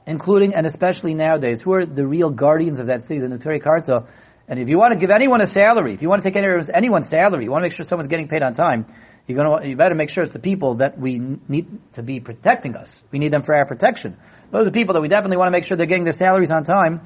including 0.06 0.54
and 0.54 0.66
especially 0.66 1.14
nowadays, 1.14 1.62
who 1.62 1.72
are 1.72 1.87
the 1.87 2.06
real 2.06 2.30
guardians 2.30 2.80
of 2.80 2.87
that 2.87 3.02
city, 3.02 3.20
the 3.20 3.28
Neturei 3.28 3.62
Karta. 3.62 4.06
And 4.48 4.59
if 4.59 4.68
you 4.68 4.76
want 4.76 4.92
to 4.92 4.98
give 4.98 5.11
anyone 5.11 5.40
a 5.40 5.46
salary, 5.46 5.94
if 5.94 6.02
you 6.02 6.09
want 6.09 6.22
to 6.22 6.28
take 6.28 6.42
of 6.42 6.70
anyone's 6.74 7.09
salary, 7.09 7.44
you 7.44 7.50
want 7.50 7.62
to 7.62 7.66
make 7.66 7.72
sure 7.72 7.85
someone's 7.85 8.09
getting 8.09 8.26
paid 8.26 8.42
on 8.42 8.52
time, 8.52 8.87
you're 9.26 9.61
to, 9.61 9.68
you 9.68 9.76
better 9.76 9.94
make 9.94 10.11
sure 10.11 10.24
it's 10.24 10.33
the 10.33 10.38
people 10.38 10.76
that 10.76 10.98
we 10.98 11.20
need 11.48 11.68
to 11.92 12.02
be 12.02 12.20
protecting 12.20 12.76
us. 12.76 13.02
We 13.11 13.18
need 13.18 13.33
them 13.33 13.42
for 13.42 13.54
our 13.54 13.66
protection. 13.66 14.16
Those 14.50 14.66
are 14.66 14.70
people 14.70 14.94
that 14.94 15.00
we 15.00 15.09
definitely 15.09 15.37
want 15.37 15.48
to 15.48 15.52
make 15.52 15.64
sure 15.64 15.76
they're 15.76 15.87
getting 15.87 16.04
their 16.04 16.12
salaries 16.12 16.50
on 16.50 16.64
time. 16.64 17.00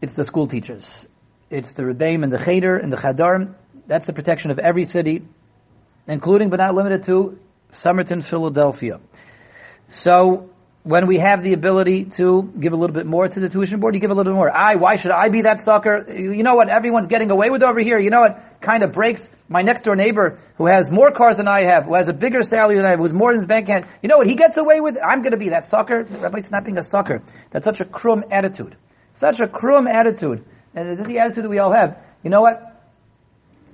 It's 0.00 0.14
the 0.14 0.24
school 0.24 0.48
teachers. 0.48 0.88
It's 1.50 1.72
the 1.74 1.82
Rebbeim 1.82 2.22
and 2.22 2.32
the 2.32 2.38
Cheder 2.38 2.76
and 2.76 2.90
the 2.90 2.96
Chadarim. 2.96 3.54
That's 3.86 4.06
the 4.06 4.12
protection 4.12 4.50
of 4.50 4.58
every 4.58 4.84
city, 4.84 5.22
including 6.08 6.50
but 6.50 6.56
not 6.56 6.74
limited 6.74 7.04
to 7.04 7.38
Somerton, 7.70 8.22
Philadelphia. 8.22 9.00
So 9.88 10.50
when 10.82 11.06
we 11.06 11.18
have 11.18 11.42
the 11.42 11.52
ability 11.52 12.06
to 12.16 12.52
give 12.58 12.72
a 12.72 12.76
little 12.76 12.94
bit 12.94 13.06
more 13.06 13.28
to 13.28 13.40
the 13.40 13.48
tuition 13.48 13.78
board, 13.78 13.94
you 13.94 14.00
give 14.00 14.10
a 14.10 14.14
little 14.14 14.32
bit 14.32 14.36
more. 14.36 14.50
I, 14.50 14.74
why 14.74 14.96
should 14.96 15.12
I 15.12 15.28
be 15.28 15.42
that 15.42 15.60
sucker? 15.60 16.12
You 16.12 16.42
know 16.42 16.54
what 16.54 16.68
everyone's 16.68 17.06
getting 17.06 17.30
away 17.30 17.50
with 17.50 17.62
over 17.62 17.80
here? 17.80 17.98
You 17.98 18.10
know 18.10 18.20
what 18.20 18.42
kind 18.62 18.82
of 18.82 18.92
breaks 18.92 19.28
my 19.48 19.62
next 19.62 19.82
door 19.84 19.96
neighbor 19.96 20.38
who 20.56 20.66
has 20.66 20.90
more 20.90 21.10
cars 21.10 21.36
than 21.36 21.48
I 21.48 21.64
have, 21.64 21.84
who 21.84 21.94
has 21.94 22.08
a 22.08 22.12
bigger 22.12 22.42
salary 22.42 22.76
than 22.76 22.86
I 22.86 22.90
have, 22.90 22.98
who's 22.98 23.12
more 23.12 23.30
in 23.30 23.36
his 23.36 23.46
bank 23.46 23.68
account. 23.68 23.86
You 24.02 24.08
know 24.08 24.16
what 24.16 24.26
he 24.26 24.34
gets 24.34 24.56
away 24.56 24.80
with? 24.80 24.96
I'm 24.96 25.22
going 25.22 25.32
to 25.32 25.38
be 25.38 25.50
that 25.50 25.66
sucker. 25.66 26.04
Rabbi's 26.04 26.50
not 26.50 26.64
being 26.64 26.78
a 26.78 26.82
sucker. 26.82 27.22
That's 27.50 27.64
such 27.64 27.80
a 27.80 27.84
crum 27.84 28.24
attitude. 28.30 28.76
Such 29.14 29.40
a 29.40 29.46
crum 29.46 29.86
attitude. 29.86 30.44
And 30.74 30.88
this 30.88 31.00
is 31.00 31.06
the 31.06 31.18
attitude 31.18 31.44
that 31.44 31.50
we 31.50 31.58
all 31.58 31.72
have. 31.72 31.98
You 32.22 32.30
know 32.30 32.40
what? 32.40 32.68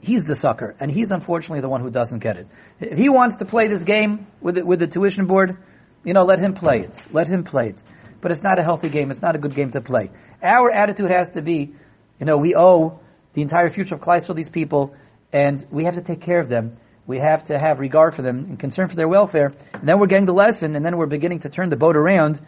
He's 0.00 0.24
the 0.24 0.34
sucker, 0.34 0.76
and 0.78 0.90
he's 0.90 1.10
unfortunately 1.10 1.60
the 1.60 1.68
one 1.68 1.80
who 1.80 1.90
doesn't 1.90 2.20
get 2.20 2.36
it. 2.36 2.46
If 2.80 2.98
he 2.98 3.08
wants 3.08 3.36
to 3.36 3.44
play 3.44 3.66
this 3.66 3.82
game 3.82 4.26
with 4.40 4.54
the, 4.54 4.64
with 4.64 4.78
the 4.78 4.86
tuition 4.86 5.26
board, 5.26 5.56
you 6.04 6.12
know, 6.14 6.22
let 6.22 6.38
him 6.38 6.54
play 6.54 6.80
it. 6.80 6.96
Let 7.12 7.28
him 7.28 7.42
play 7.42 7.70
it. 7.70 7.82
But 8.20 8.30
it's 8.30 8.42
not 8.42 8.58
a 8.58 8.62
healthy 8.62 8.88
game. 8.88 9.10
It's 9.10 9.22
not 9.22 9.34
a 9.34 9.38
good 9.38 9.54
game 9.54 9.70
to 9.72 9.80
play. 9.80 10.10
Our 10.42 10.70
attitude 10.70 11.10
has 11.10 11.30
to 11.30 11.42
be, 11.42 11.72
you 12.20 12.26
know, 12.26 12.36
we 12.36 12.54
owe 12.56 13.00
the 13.38 13.42
entire 13.42 13.70
future 13.70 13.94
of 13.94 14.00
Kleist 14.00 14.26
for 14.26 14.34
these 14.34 14.48
people, 14.48 14.92
and 15.32 15.64
we 15.70 15.84
have 15.84 15.94
to 15.94 16.02
take 16.02 16.20
care 16.20 16.40
of 16.40 16.48
them. 16.48 16.76
We 17.06 17.18
have 17.18 17.44
to 17.44 17.56
have 17.56 17.78
regard 17.78 18.16
for 18.16 18.22
them 18.22 18.46
and 18.48 18.58
concern 18.58 18.88
for 18.88 18.96
their 18.96 19.06
welfare. 19.06 19.52
And 19.74 19.88
then 19.88 20.00
we're 20.00 20.08
getting 20.08 20.24
the 20.24 20.32
lesson, 20.32 20.74
and 20.74 20.84
then 20.84 20.96
we're 20.96 21.06
beginning 21.06 21.38
to 21.40 21.48
turn 21.48 21.68
the 21.70 21.76
boat 21.76 21.96
around 21.96 22.40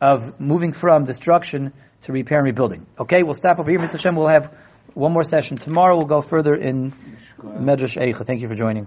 of 0.00 0.38
moving 0.38 0.72
from 0.72 1.04
destruction 1.04 1.72
to 2.02 2.12
repair 2.12 2.38
and 2.38 2.46
rebuilding. 2.46 2.86
Okay, 2.96 3.24
we'll 3.24 3.34
stop 3.34 3.58
over 3.58 3.68
here. 3.68 3.80
Mr. 3.80 3.92
Hashem, 3.94 4.14
we'll 4.14 4.28
have 4.28 4.54
one 4.94 5.12
more 5.12 5.24
session. 5.24 5.56
Tomorrow 5.56 5.96
we'll 5.96 6.06
go 6.06 6.22
further 6.22 6.54
in 6.54 6.92
Medrash 7.42 8.00
Eicha. 8.00 8.24
Thank 8.24 8.40
you 8.40 8.46
for 8.46 8.54
joining. 8.54 8.84